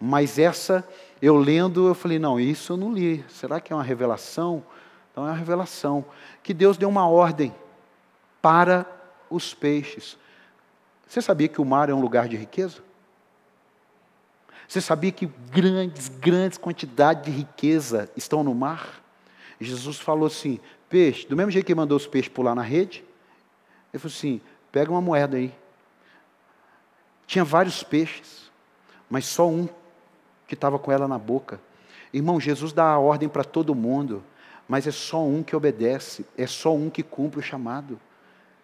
[0.00, 0.82] Mas essa,
[1.20, 3.22] eu lendo, eu falei, não, isso eu não li.
[3.28, 4.64] Será que é uma revelação?
[5.12, 6.02] Então é uma revelação.
[6.42, 7.54] Que Deus deu uma ordem
[8.40, 8.86] para
[9.28, 10.16] os peixes.
[11.06, 12.78] Você sabia que o mar é um lugar de riqueza?
[14.66, 19.09] Você sabia que grandes, grandes quantidades de riqueza estão no mar?
[19.60, 20.58] Jesus falou assim:
[20.88, 23.04] peixe, do mesmo jeito que mandou os peixes pular na rede,
[23.92, 24.40] ele falou assim:
[24.72, 25.52] pega uma moeda aí.
[27.26, 28.50] Tinha vários peixes,
[29.08, 29.68] mas só um
[30.48, 31.60] que estava com ela na boca.
[32.12, 34.22] Irmão, Jesus dá a ordem para todo mundo,
[34.66, 38.00] mas é só um que obedece, é só um que cumpre o chamado.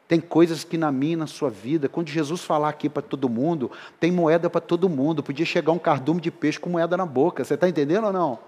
[0.09, 3.71] Tem coisas que na minha, na sua vida, quando Jesus falar aqui para todo mundo,
[3.99, 5.23] tem moeda para todo mundo.
[5.23, 7.45] Podia chegar um cardume de peixe com moeda na boca.
[7.45, 8.39] Você está entendendo ou não?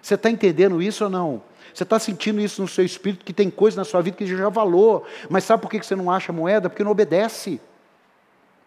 [0.00, 1.42] Você está entendendo isso ou não?
[1.72, 4.48] Você está sentindo isso no seu espírito, que tem coisa na sua vida que já
[4.48, 5.04] valor.
[5.28, 6.68] Mas sabe por que você não acha moeda?
[6.68, 7.60] Porque não obedece.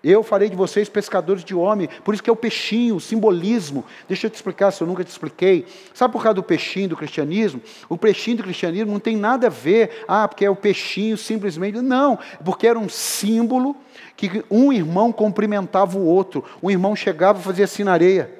[0.03, 1.87] Eu farei de vocês pescadores de homem.
[2.03, 3.85] Por isso que é o peixinho, o simbolismo.
[4.07, 5.65] Deixa eu te explicar, se eu nunca te expliquei.
[5.93, 7.61] Sabe por causa do peixinho do cristianismo?
[7.87, 11.79] O peixinho do cristianismo não tem nada a ver, ah, porque é o peixinho simplesmente.
[11.81, 13.75] Não, porque era um símbolo
[14.17, 16.43] que um irmão cumprimentava o outro.
[16.63, 18.31] Um irmão chegava e fazia assim na areia.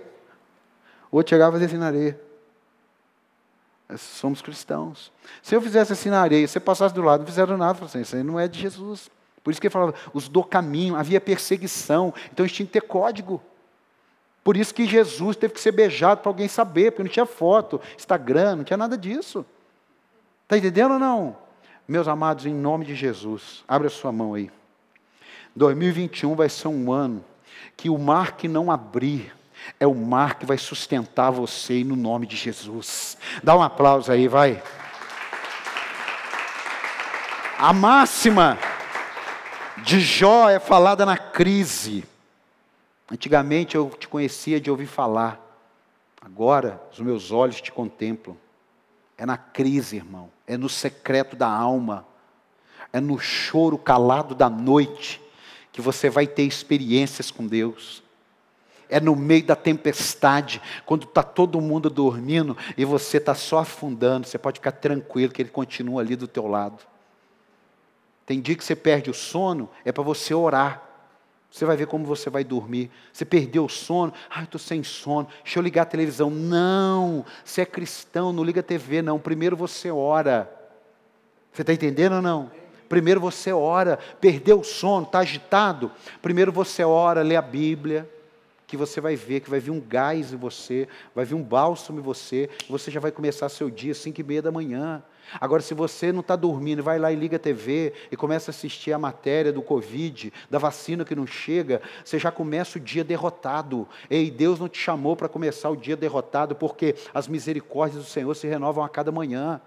[1.12, 2.31] O outro chegava e fazia assim na areia.
[3.98, 5.12] Somos cristãos.
[5.42, 8.16] Se eu fizesse assim na areia, você passasse do lado, não fizeram nada, assim, isso
[8.16, 9.10] aí não é de Jesus.
[9.44, 12.82] Por isso que ele falava, os do caminho, havia perseguição, então eles tinham que ter
[12.82, 13.42] código.
[14.44, 17.80] Por isso que Jesus teve que ser beijado para alguém saber, porque não tinha foto,
[17.98, 19.46] Instagram, não tinha nada disso.
[20.44, 21.38] Está entendendo ou não?
[21.88, 24.52] Meus amados, em nome de Jesus, abre a sua mão aí.
[25.56, 27.24] 2021 vai ser um ano
[27.76, 29.34] que o mar que não abrir
[29.80, 33.18] é o mar que vai sustentar você no nome de Jesus.
[33.44, 34.62] Dá um aplauso aí, vai.
[37.58, 38.58] A máxima
[39.84, 42.04] de Jó é falada na crise.
[43.10, 45.40] Antigamente eu te conhecia de ouvir falar.
[46.22, 48.38] Agora os meus olhos te contemplam.
[49.18, 50.30] É na crise, irmão.
[50.48, 52.06] É no secreto da alma.
[52.94, 55.22] É no choro calado da noite
[55.72, 58.04] que você vai ter experiências com Deus.
[58.92, 64.28] É no meio da tempestade, quando está todo mundo dormindo e você está só afundando,
[64.28, 66.84] você pode ficar tranquilo que Ele continua ali do teu lado.
[68.26, 70.90] Tem dia que você perde o sono, é para você orar.
[71.50, 72.90] Você vai ver como você vai dormir.
[73.12, 74.14] Você perdeu o sono.
[74.30, 75.28] Ah, estou sem sono.
[75.44, 76.30] Deixa eu ligar a televisão.
[76.30, 79.20] Não, você é cristão, não liga a TV, não.
[79.20, 80.50] Primeiro você ora.
[81.52, 82.50] Você está entendendo ou não?
[82.88, 84.00] Primeiro você ora.
[84.22, 85.92] Perdeu o sono, está agitado.
[86.22, 88.10] Primeiro você ora, lê a Bíblia.
[88.72, 92.00] Que você vai ver que vai vir um gás em você, vai vir um bálsamo
[92.00, 95.04] em você, você já vai começar seu dia cinco e meia da manhã.
[95.42, 98.54] Agora, se você não está dormindo, vai lá e liga a TV e começa a
[98.54, 103.04] assistir a matéria do Covid, da vacina que não chega, você já começa o dia
[103.04, 103.86] derrotado.
[104.10, 108.34] Ei, Deus não te chamou para começar o dia derrotado, porque as misericórdias do Senhor
[108.34, 109.60] se renovam a cada manhã.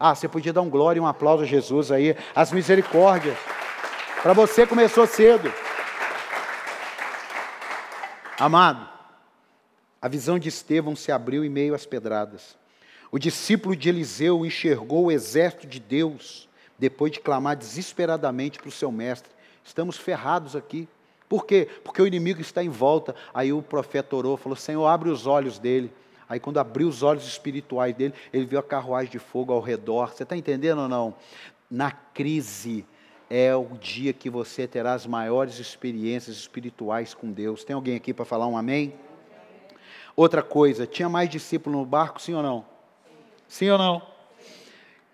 [0.00, 3.38] Ah, você podia dar um glória e um aplauso a Jesus aí, as misericórdias.
[4.20, 5.48] Para você começou cedo.
[8.38, 8.88] Amado,
[10.00, 12.56] a visão de Estevão se abriu em meio às pedradas.
[13.10, 18.72] O discípulo de Eliseu enxergou o exército de Deus depois de clamar desesperadamente para o
[18.72, 19.32] seu mestre:
[19.64, 20.88] Estamos ferrados aqui.
[21.28, 21.68] Por quê?
[21.82, 23.12] Porque o inimigo está em volta.
[23.34, 25.92] Aí o profeta orou, falou: Senhor, abre os olhos dele.
[26.28, 30.12] Aí, quando abriu os olhos espirituais dele, ele viu a carruagem de fogo ao redor.
[30.12, 31.12] Você está entendendo ou não?
[31.68, 32.86] Na crise
[33.30, 37.64] é o dia que você terá as maiores experiências espirituais com Deus.
[37.64, 38.94] Tem alguém aqui para falar um amém?
[40.16, 42.64] Outra coisa, tinha mais discípulos no barco, sim ou não?
[43.46, 44.02] Sim ou não?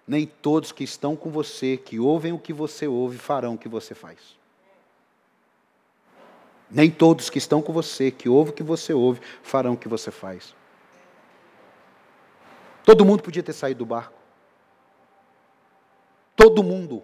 [0.07, 3.69] Nem todos que estão com você, que ouvem o que você ouve, farão o que
[3.69, 4.19] você faz.
[6.71, 9.89] Nem todos que estão com você, que ouvem o que você ouve, farão o que
[9.89, 10.55] você faz.
[12.85, 14.19] Todo mundo podia ter saído do barco.
[16.37, 17.03] Todo mundo.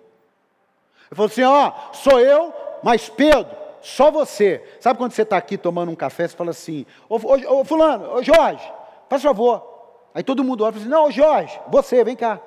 [1.10, 2.52] Ele falou assim: ó, sou eu,
[2.82, 4.64] mas Pedro, só você.
[4.80, 8.14] Sabe quando você está aqui tomando um café, você fala assim: ô, ô, ô Fulano,
[8.14, 8.72] ô Jorge,
[9.08, 9.70] faz favor,
[10.14, 12.40] Aí todo mundo olha e fala assim: Não, Jorge, você, vem cá.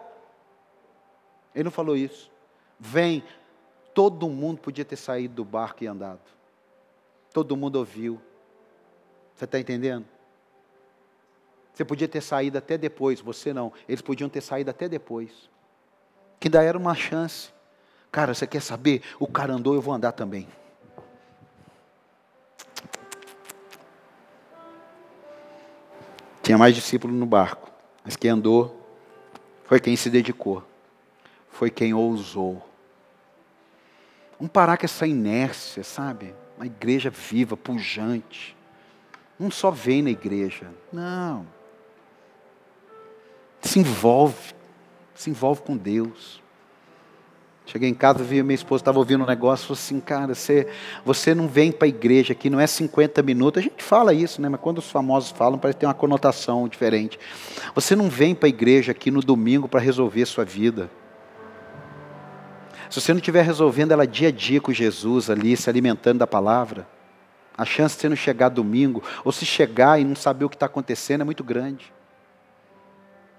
[1.56, 2.32] Ele não falou isso.
[2.80, 3.24] Vem.
[3.94, 6.22] Todo mundo podia ter saído do barco e andado.
[7.32, 8.20] Todo mundo ouviu.
[9.36, 10.06] Você está entendendo?
[11.72, 13.72] Você podia ter saído até depois, você não.
[13.88, 15.50] Eles podiam ter saído até depois.
[16.40, 17.53] Que ainda era uma chance.
[18.14, 19.02] Cara, você quer saber?
[19.20, 20.48] O cara andou, eu vou andar também.
[26.44, 27.72] Tinha mais discípulos no barco,
[28.06, 28.80] mas quem andou
[29.64, 30.64] foi quem se dedicou,
[31.50, 32.64] foi quem ousou.
[34.38, 36.36] Vamos parar com essa inércia, sabe?
[36.56, 38.56] Uma igreja viva, pujante.
[39.40, 41.48] Não só vem na igreja, não.
[43.60, 44.54] Se envolve,
[45.16, 46.43] se envolve com Deus.
[47.66, 50.68] Cheguei em casa, vi minha esposa estava ouvindo um negócio, falou assim, cara, você,
[51.06, 53.62] você não vem para a igreja aqui, não é 50 minutos.
[53.62, 54.50] A gente fala isso, né?
[54.50, 57.18] Mas quando os famosos falam, parece ter uma conotação diferente.
[57.74, 60.90] Você não vem para a igreja aqui no domingo para resolver sua vida.
[62.90, 66.28] Se você não estiver resolvendo ela dia a dia com Jesus ali, se alimentando da
[66.28, 66.86] palavra,
[67.58, 70.56] a chance de você não chegar domingo, ou se chegar e não saber o que
[70.56, 71.93] está acontecendo é muito grande.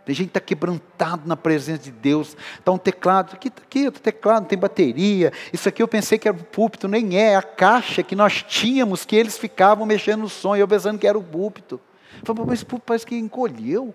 [0.04, 2.36] Tem gente que está quebrantado na presença de Deus.
[2.58, 5.32] Está um teclado, aqui, aqui teclado, não tem bateria.
[5.52, 9.04] Isso aqui eu pensei que era o púlpito, nem é, a caixa que nós tínhamos,
[9.04, 11.80] que eles ficavam mexendo no som, eu pensando que era o púlpito.
[12.20, 13.94] Eu falei, mas esse púlpito parece que encolheu.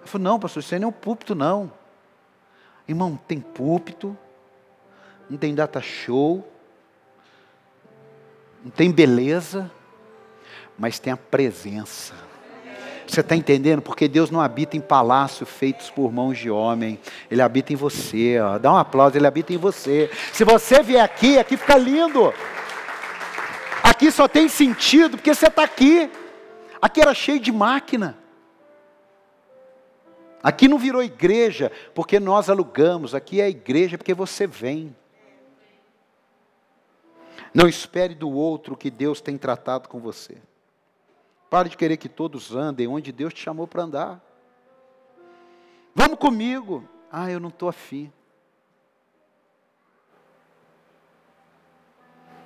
[0.00, 1.70] Eu falei, não, pastor, isso aí não é um púlpito, não.
[2.88, 4.16] Irmão, tem púlpito,
[5.28, 6.50] não tem data show,
[8.64, 9.70] não tem beleza,
[10.78, 12.31] mas tem a presença.
[13.06, 13.82] Você está entendendo?
[13.82, 16.98] Porque Deus não habita em palácios feitos por mãos de homem.
[17.30, 18.38] Ele habita em você.
[18.40, 18.58] Ó.
[18.58, 20.10] Dá um aplauso, ele habita em você.
[20.32, 22.32] Se você vier aqui, aqui fica lindo.
[23.82, 26.10] Aqui só tem sentido porque você está aqui.
[26.80, 28.18] Aqui era cheio de máquina.
[30.42, 33.14] Aqui não virou igreja porque nós alugamos.
[33.14, 34.94] Aqui é igreja porque você vem.
[37.54, 40.36] Não espere do outro que Deus tem tratado com você.
[41.52, 44.24] Pare de querer que todos andem onde Deus te chamou para andar.
[45.94, 46.88] Vamos comigo.
[47.10, 48.10] Ah, eu não estou afim.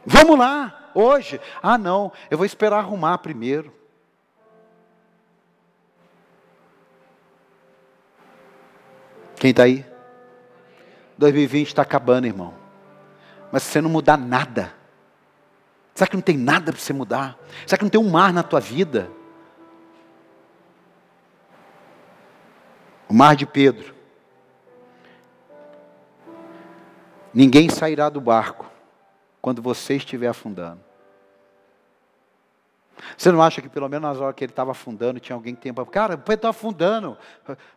[0.04, 1.40] Vamos lá, hoje.
[1.62, 3.72] Ah, não, eu vou esperar arrumar primeiro.
[9.36, 9.86] Quem está aí?
[11.16, 12.52] 2020 está acabando, irmão.
[13.52, 14.74] Mas se você não mudar nada,
[15.96, 17.38] Será que não tem nada para você mudar?
[17.66, 19.10] Será que não tem um mar na tua vida?
[23.08, 23.94] O mar de Pedro.
[27.32, 28.70] Ninguém sairá do barco
[29.40, 30.80] quando você estiver afundando.
[33.16, 35.72] Você não acha que pelo menos nas horas que ele estava afundando, tinha alguém que
[35.72, 35.86] para.
[35.86, 37.16] Cara, o Pedro está afundando.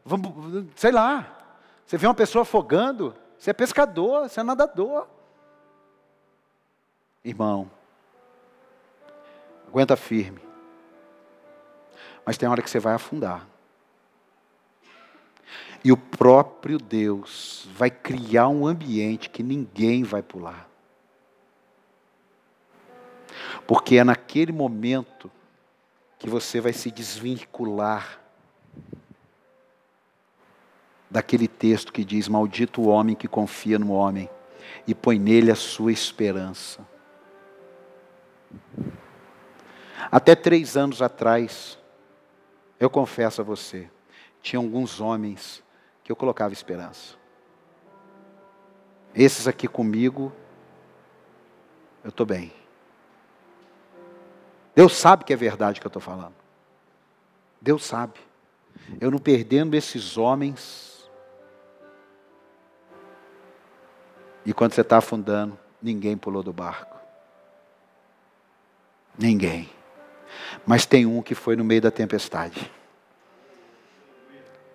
[0.03, 1.37] Vamos, sei lá.
[1.85, 5.07] Você vê uma pessoa afogando, você é pescador, você é nadador.
[7.23, 7.71] Irmão,
[9.69, 10.41] aguenta firme.
[12.25, 13.47] Mas tem hora que você vai afundar.
[15.83, 20.67] E o próprio Deus vai criar um ambiente que ninguém vai pular.
[23.65, 25.31] Porque é naquele momento
[26.17, 28.19] que você vai se desvincular
[31.09, 34.29] daquele texto que diz: Maldito o homem que confia no homem
[34.85, 36.85] e põe nele a sua esperança.
[40.11, 41.77] Até três anos atrás,
[42.79, 43.89] eu confesso a você,
[44.41, 45.63] tinha alguns homens
[46.03, 47.15] que eu colocava esperança.
[49.13, 50.31] Esses aqui comigo,
[52.03, 52.53] eu estou bem.
[54.73, 56.35] Deus sabe que é verdade que eu estou falando.
[57.61, 58.19] Deus sabe.
[58.99, 61.09] Eu não perdendo esses homens.
[64.45, 66.97] E quando você está afundando, ninguém pulou do barco.
[69.17, 69.69] Ninguém.
[70.65, 72.71] Mas tem um que foi no meio da tempestade.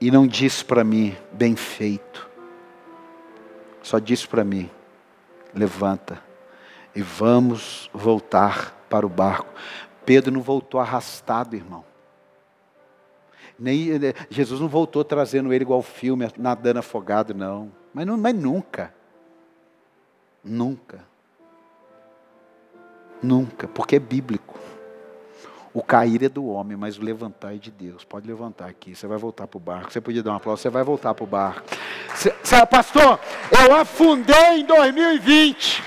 [0.00, 2.28] E não disse para mim, bem feito.
[3.82, 4.70] Só disse para mim,
[5.55, 6.22] levanta
[6.94, 9.52] e vamos voltar para o barco.
[10.05, 11.84] Pedro não voltou arrastado, irmão.
[13.59, 13.88] Nem,
[14.30, 17.72] Jesus não voltou trazendo ele igual filme, nadando afogado, não.
[17.92, 18.92] Mas, não, mas nunca.
[20.42, 21.05] Nunca.
[23.22, 24.59] Nunca, porque é bíblico.
[25.75, 28.05] O cair é do homem, mas o levantar é de Deus.
[28.05, 29.93] Pode levantar aqui, você vai voltar para o barco.
[29.93, 31.62] Você podia dar um aplauso, você vai voltar para o barco.
[32.14, 32.33] Você,
[32.64, 33.18] pastor,
[33.51, 35.83] eu afundei em 2020.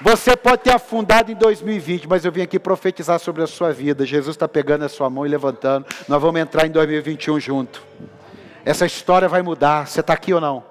[0.00, 4.06] Você pode ter afundado em 2020, mas eu vim aqui profetizar sobre a sua vida.
[4.06, 5.84] Jesus está pegando a sua mão e levantando.
[6.06, 7.82] Nós vamos entrar em 2021 junto.
[8.64, 9.88] Essa história vai mudar.
[9.88, 10.62] Você está aqui ou não?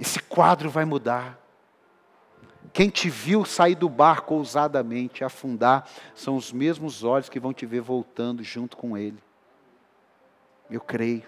[0.00, 1.43] Esse quadro vai mudar.
[2.74, 7.64] Quem te viu sair do barco ousadamente, afundar, são os mesmos olhos que vão te
[7.64, 9.22] ver voltando junto com ele.
[10.68, 11.22] Eu creio.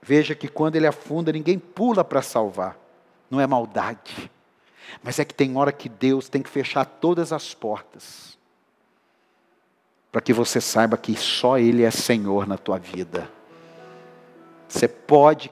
[0.00, 2.78] Veja que quando ele afunda, ninguém pula para salvar.
[3.28, 4.30] Não é maldade.
[5.02, 8.38] Mas é que tem hora que Deus tem que fechar todas as portas.
[10.12, 13.28] Para que você saiba que só Ele é Senhor na tua vida.
[14.68, 15.50] Você pode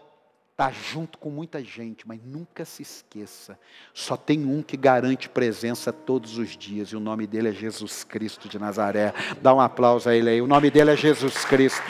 [0.58, 3.56] estar junto com muita gente, mas nunca se esqueça.
[3.94, 8.02] Só tem um que garante presença todos os dias, e o nome dele é Jesus
[8.02, 9.14] Cristo de Nazaré.
[9.40, 10.42] Dá um aplauso a ele aí.
[10.42, 11.84] O nome dele é Jesus Cristo.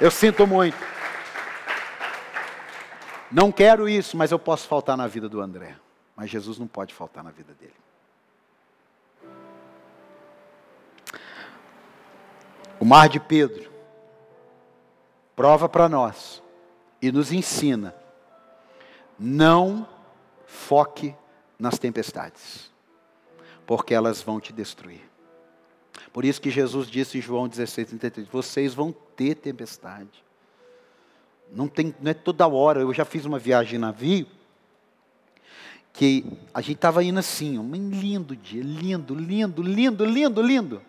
[0.00, 0.76] Eu sinto muito.
[3.28, 5.74] Não quero isso, mas eu posso faltar na vida do André.
[6.14, 7.74] Mas Jesus não pode faltar na vida dele.
[12.78, 13.68] O mar de Pedro
[15.34, 16.40] prova para nós
[17.00, 17.94] e nos ensina:
[19.18, 19.86] não
[20.46, 21.14] foque
[21.58, 22.70] nas tempestades,
[23.66, 25.08] porque elas vão te destruir.
[26.12, 30.24] Por isso que Jesus disse em João 16, 33, vocês vão ter tempestade.
[31.52, 34.26] Não, tem, não é toda hora, eu já fiz uma viagem em navio,
[35.92, 36.24] que
[36.54, 40.82] a gente estava indo assim, um lindo dia, lindo, lindo, lindo, lindo, lindo.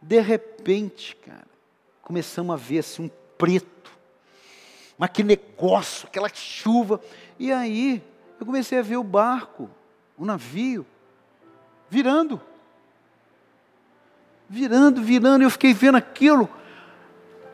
[0.00, 1.46] De repente, cara,
[2.02, 3.92] começamos a ver assim um preto,
[4.98, 7.00] mas que negócio, aquela chuva.
[7.38, 8.02] E aí,
[8.40, 9.70] eu comecei a ver o barco,
[10.16, 10.84] o navio,
[11.88, 12.40] virando.
[14.48, 16.48] Virando, virando, eu fiquei vendo aquilo.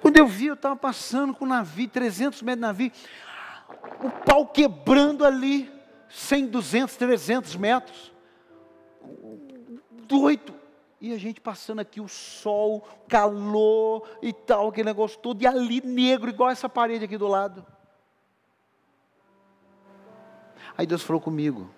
[0.01, 2.93] Quando eu vi, eu estava passando com o navio, 300 metros de navio,
[4.03, 5.73] o pau quebrando ali.
[6.09, 8.13] 100, 200, 300 metros.
[10.07, 10.55] Doido.
[11.05, 15.83] E a gente passando aqui o sol, calor e tal, aquele negócio todo, e ali
[15.83, 17.63] negro, igual essa parede aqui do lado.
[20.79, 21.71] Aí Deus falou comigo: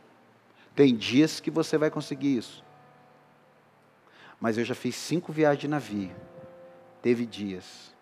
[0.77, 2.65] tem dias que você vai conseguir isso.
[4.41, 6.15] Mas eu já fiz cinco viagens de navio.
[7.03, 7.93] Teve dias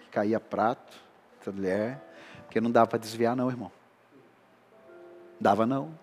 [0.00, 0.96] que caía prato,
[1.48, 2.02] mulher,
[2.46, 3.70] porque não dava para desviar, não, irmão.
[5.38, 5.98] Dava não.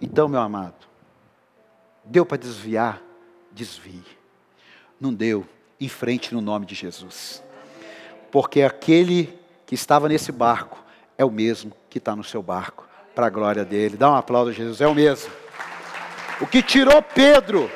[0.00, 0.84] Então, meu amado,
[2.04, 3.05] deu para desviar?
[3.56, 4.04] Desvie.
[5.00, 5.46] Não deu,
[5.80, 7.42] em frente no nome de Jesus.
[8.30, 10.84] Porque aquele que estava nesse barco
[11.16, 13.96] é o mesmo que está no seu barco, para a glória dele.
[13.96, 15.32] Dá um aplauso a Jesus, é o mesmo.
[16.38, 17.70] O que tirou Pedro,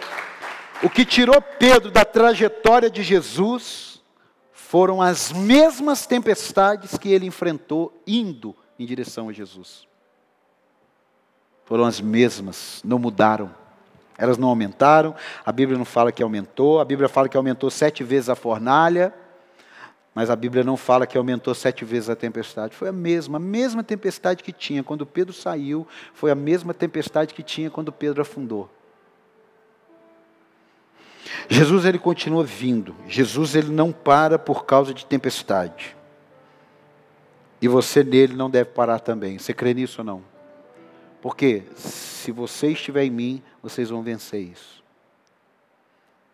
[0.83, 4.03] o que tirou Pedro da trajetória de Jesus
[4.53, 9.89] foram as mesmas tempestades que ele enfrentou indo em direção a Jesus.
[11.65, 13.55] Foram as mesmas, não mudaram.
[14.21, 15.15] Elas não aumentaram,
[15.45, 19.15] a Bíblia não fala que aumentou, a Bíblia fala que aumentou sete vezes a fornalha,
[20.15, 22.77] mas a Bíblia não fala que aumentou sete vezes a tempestade.
[22.77, 27.33] Foi a mesma, a mesma tempestade que tinha quando Pedro saiu, foi a mesma tempestade
[27.33, 28.71] que tinha quando Pedro afundou.
[31.49, 32.95] Jesus ele continua vindo.
[33.09, 35.97] Jesus ele não para por causa de tempestade.
[37.63, 39.39] E você nele não deve parar também.
[39.39, 40.30] Você crê nisso ou não?
[41.21, 44.83] Porque se você estiver em mim, vocês vão vencer isso.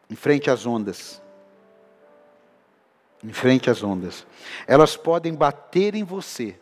[0.08, 1.20] Em frente às ondas.
[3.22, 4.26] Em frente às ondas.
[4.66, 6.58] Elas podem bater em você,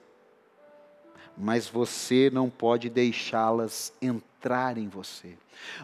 [1.36, 5.36] mas você não pode deixá-las entrar em você.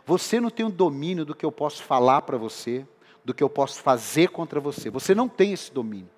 [0.07, 2.87] Você não tem o domínio do que eu posso falar para você,
[3.25, 4.89] do que eu posso fazer contra você.
[4.89, 6.11] Você não tem esse domínio.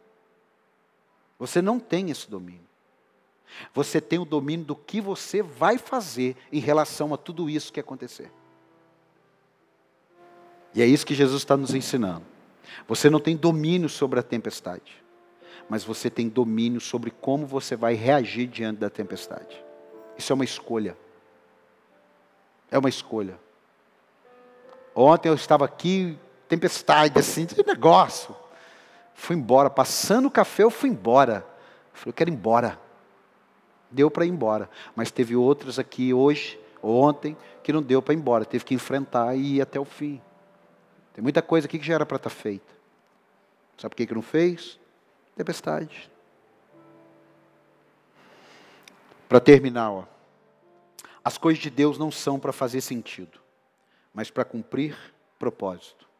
[1.39, 2.72] Você não tem esse domínio.
[3.75, 7.81] Você tem o domínio do que você vai fazer em relação a tudo isso que
[7.81, 8.31] acontecer.
[10.75, 12.25] E é isso que Jesus está nos ensinando.
[12.89, 15.03] Você não tem domínio sobre a tempestade,
[15.69, 19.63] mas você tem domínio sobre como você vai reagir diante da tempestade.
[20.17, 20.97] Isso é uma escolha.
[22.71, 23.39] É uma escolha.
[24.95, 28.35] Ontem eu estava aqui, tempestade, assim, de negócio.
[29.15, 31.47] Fui embora, passando o café, eu fui embora.
[31.93, 32.82] falei, eu quero ir embora
[33.93, 34.69] deu para ir embora.
[34.97, 39.37] Mas teve outros aqui hoje, ontem, que não deu para ir embora, teve que enfrentar
[39.37, 40.21] e ir até o fim.
[41.15, 42.73] Tem muita coisa aqui que já era para estar tá feita.
[43.77, 44.79] Sabe por que, que não fez?
[45.37, 46.11] Tempestade.
[49.29, 50.05] Para terminar, ó,
[51.25, 53.39] as coisas de Deus não são para fazer sentido,
[54.13, 54.97] mas para cumprir
[55.39, 56.12] propósito.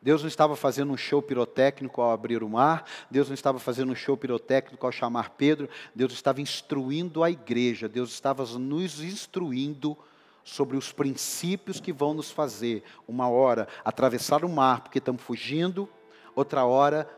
[0.00, 3.90] Deus não estava fazendo um show pirotécnico ao abrir o mar, Deus não estava fazendo
[3.90, 9.98] um show pirotécnico ao chamar Pedro, Deus estava instruindo a igreja, Deus estava nos instruindo
[10.44, 15.88] sobre os princípios que vão nos fazer, uma hora atravessar o mar porque estamos fugindo,
[16.34, 17.08] outra hora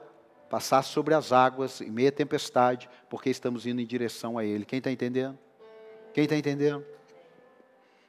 [0.49, 4.65] passar sobre as águas em meia tempestade porque estamos indo em direção a Ele.
[4.65, 5.39] Quem está entendendo?
[6.13, 6.85] Quem está entendendo?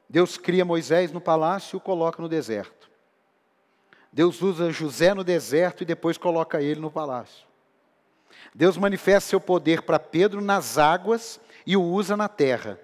[0.09, 2.90] Deus cria Moisés no palácio e o coloca no deserto.
[4.11, 7.47] Deus usa José no deserto e depois coloca ele no palácio.
[8.53, 12.79] Deus manifesta seu poder para Pedro nas águas e o usa na terra.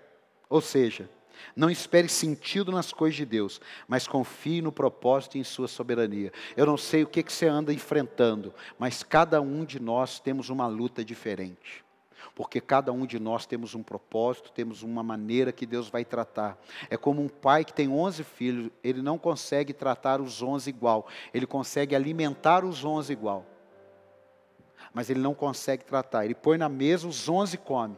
[0.49, 1.09] Ou seja,
[1.55, 6.31] não espere sentido nas coisas de Deus, mas confie no propósito e em sua soberania.
[6.55, 10.49] Eu não sei o que, que você anda enfrentando, mas cada um de nós temos
[10.49, 11.86] uma luta diferente
[12.37, 16.55] porque cada um de nós temos um propósito, temos uma maneira que Deus vai tratar.
[16.87, 21.07] É como um pai que tem 11 filhos, ele não consegue tratar os 11 igual,
[21.33, 23.43] ele consegue alimentar os 11 igual.
[24.93, 27.97] Mas ele não consegue tratar, ele põe na mesa, os 11 come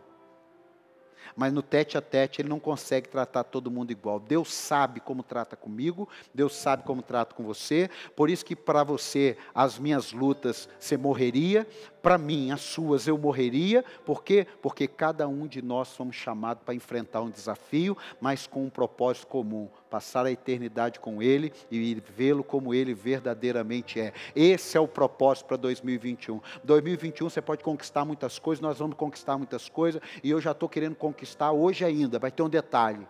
[1.36, 4.20] mas no tete a tete ele não consegue tratar todo mundo igual.
[4.20, 8.84] Deus sabe como trata comigo, Deus sabe como trata com você, por isso que para
[8.84, 11.66] você as minhas lutas você morreria,
[12.02, 14.46] para mim as suas eu morreria, por quê?
[14.62, 19.28] Porque cada um de nós somos chamados para enfrentar um desafio, mas com um propósito
[19.28, 24.14] comum, passar a eternidade com Ele e vê-lo como Ele verdadeiramente é.
[24.36, 26.40] Esse é o propósito para 2021.
[26.64, 30.70] 2021 você pode conquistar muitas coisas, nós vamos conquistar muitas coisas, e eu já estou
[30.70, 32.20] querendo conquistar hoje ainda.
[32.20, 33.08] Vai ter um detalhe.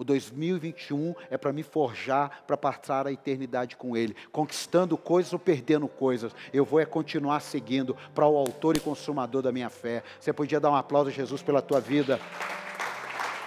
[0.00, 5.38] O 2021 é para me forjar para passar a eternidade com Ele, conquistando coisas ou
[5.38, 6.32] perdendo coisas.
[6.54, 10.02] Eu vou é continuar seguindo para o autor e consumador da minha fé.
[10.18, 12.18] Você podia dar um aplauso a Jesus pela tua vida.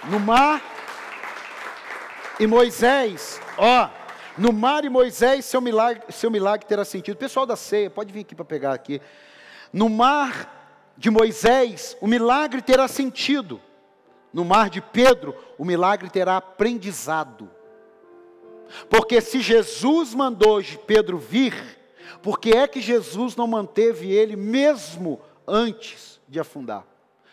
[0.08, 0.62] No mar
[2.38, 3.90] e Moisés, ó,
[4.38, 7.16] no mar e Moisés, seu milagre, seu milagre terá sentido.
[7.16, 9.02] Pessoal da ceia, pode vir aqui para pegar aqui.
[9.72, 13.60] No mar de Moisés, o milagre terá sentido.
[14.34, 17.48] No mar de Pedro, o milagre terá aprendizado.
[18.90, 21.54] Porque se Jesus mandou Pedro vir,
[22.20, 26.84] por que é que Jesus não manteve ele mesmo antes de afundar?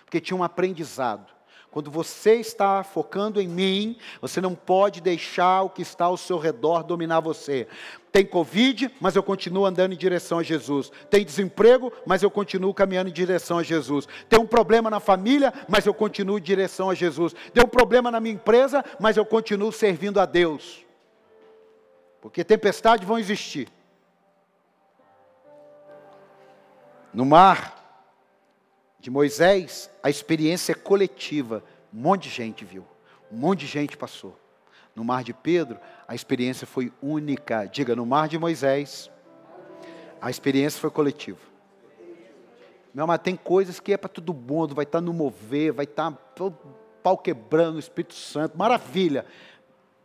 [0.06, 1.30] Porque tinha um aprendizado.
[1.72, 6.38] Quando você está focando em mim, você não pode deixar o que está ao seu
[6.38, 7.65] redor dominar você.
[8.11, 10.91] Tem Covid, mas eu continuo andando em direção a Jesus.
[11.09, 14.05] Tem desemprego, mas eu continuo caminhando em direção a Jesus.
[14.28, 17.34] Tem um problema na família, mas eu continuo em direção a Jesus.
[17.53, 20.86] Tem um problema na minha empresa, mas eu continuo servindo a Deus.
[22.19, 23.69] Porque tempestades vão existir.
[27.13, 27.80] No mar,
[29.02, 31.64] de Moisés, a experiência é coletiva.
[31.91, 32.86] Um monte de gente viu,
[33.32, 34.39] um monte de gente passou.
[34.95, 37.66] No mar de Pedro, a experiência foi única.
[37.66, 39.10] Diga, no mar de Moisés,
[40.22, 41.39] a experiência foi coletiva.
[42.93, 45.86] Meu amado, tem coisas que é para todo mundo, vai estar tá no mover, vai
[45.86, 46.52] estar tá
[47.02, 49.26] pau quebrando, o Espírito Santo, maravilha.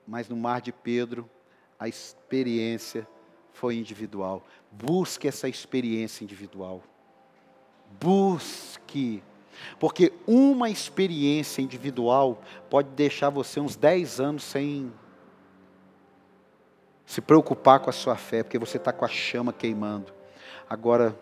[0.06, 1.28] Mas no mar de Pedro,
[1.78, 3.06] a experiência
[3.52, 4.42] foi individual.
[4.70, 6.82] Busque essa experiência individual.
[8.00, 9.22] Busque.
[9.78, 12.40] Porque uma experiência individual
[12.70, 14.92] pode deixar você uns 10 anos sem
[17.04, 20.12] se preocupar com a sua fé, porque você está com a chama queimando.
[20.68, 21.18] Agora,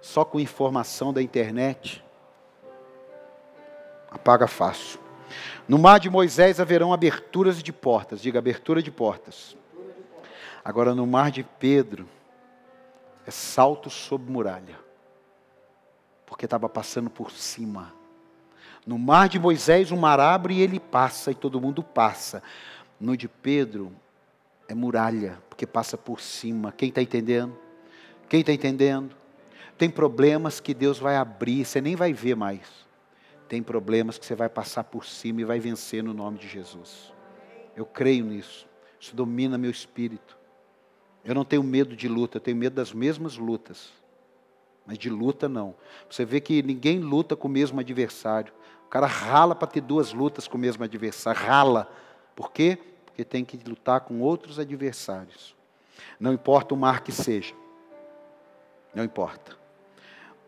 [0.00, 2.04] só com informação da internet,
[4.10, 5.00] apaga fácil.
[5.66, 9.56] No mar de Moisés haverão aberturas de portas, diga abertura de portas.
[10.64, 12.06] Agora no mar de Pedro
[13.26, 14.78] é salto sobre muralha,
[16.32, 17.92] porque estava passando por cima.
[18.86, 22.42] No mar de Moisés o mar abre e ele passa e todo mundo passa.
[22.98, 23.92] No de Pedro
[24.66, 26.72] é muralha, porque passa por cima.
[26.72, 27.54] Quem está entendendo?
[28.30, 29.14] Quem está entendendo?
[29.76, 32.66] Tem problemas que Deus vai abrir, você nem vai ver mais.
[33.46, 37.12] Tem problemas que você vai passar por cima e vai vencer no nome de Jesus.
[37.76, 38.66] Eu creio nisso.
[38.98, 40.38] Isso domina meu espírito.
[41.26, 44.01] Eu não tenho medo de luta, eu tenho medo das mesmas lutas.
[44.86, 45.74] Mas de luta não.
[46.10, 48.52] Você vê que ninguém luta com o mesmo adversário.
[48.86, 51.40] O cara rala para ter duas lutas com o mesmo adversário.
[51.40, 51.90] Rala.
[52.34, 52.78] Por quê?
[53.06, 55.54] Porque tem que lutar com outros adversários.
[56.18, 57.54] Não importa o mar que seja.
[58.94, 59.56] Não importa.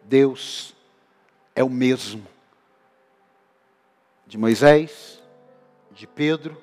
[0.03, 0.75] Deus
[1.55, 2.27] é o mesmo.
[4.27, 5.23] De Moisés,
[5.93, 6.61] de Pedro,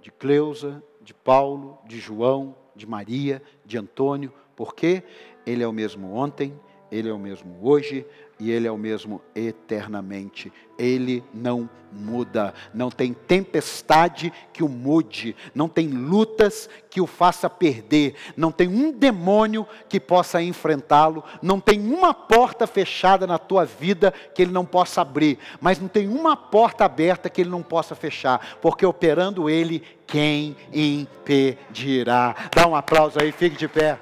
[0.00, 5.02] de Cleusa, de Paulo, de João, de Maria, de Antônio, porque
[5.46, 6.58] Ele é o mesmo ontem,
[6.92, 8.04] Ele é o mesmo hoje
[8.38, 10.52] e Ele é o mesmo eternamente.
[10.78, 12.52] Ele não muda.
[12.74, 15.34] Não tem tempestade que o mude.
[15.54, 18.14] Não tem lutas que o faça perder.
[18.36, 21.24] Não tem um demônio que possa enfrentá-lo.
[21.40, 25.38] Não tem uma porta fechada na tua vida que Ele não possa abrir.
[25.58, 28.58] Mas não tem uma porta aberta que Ele não possa fechar.
[28.60, 32.36] Porque operando Ele, quem impedirá?
[32.54, 33.98] Dá um aplauso aí, fique de pé.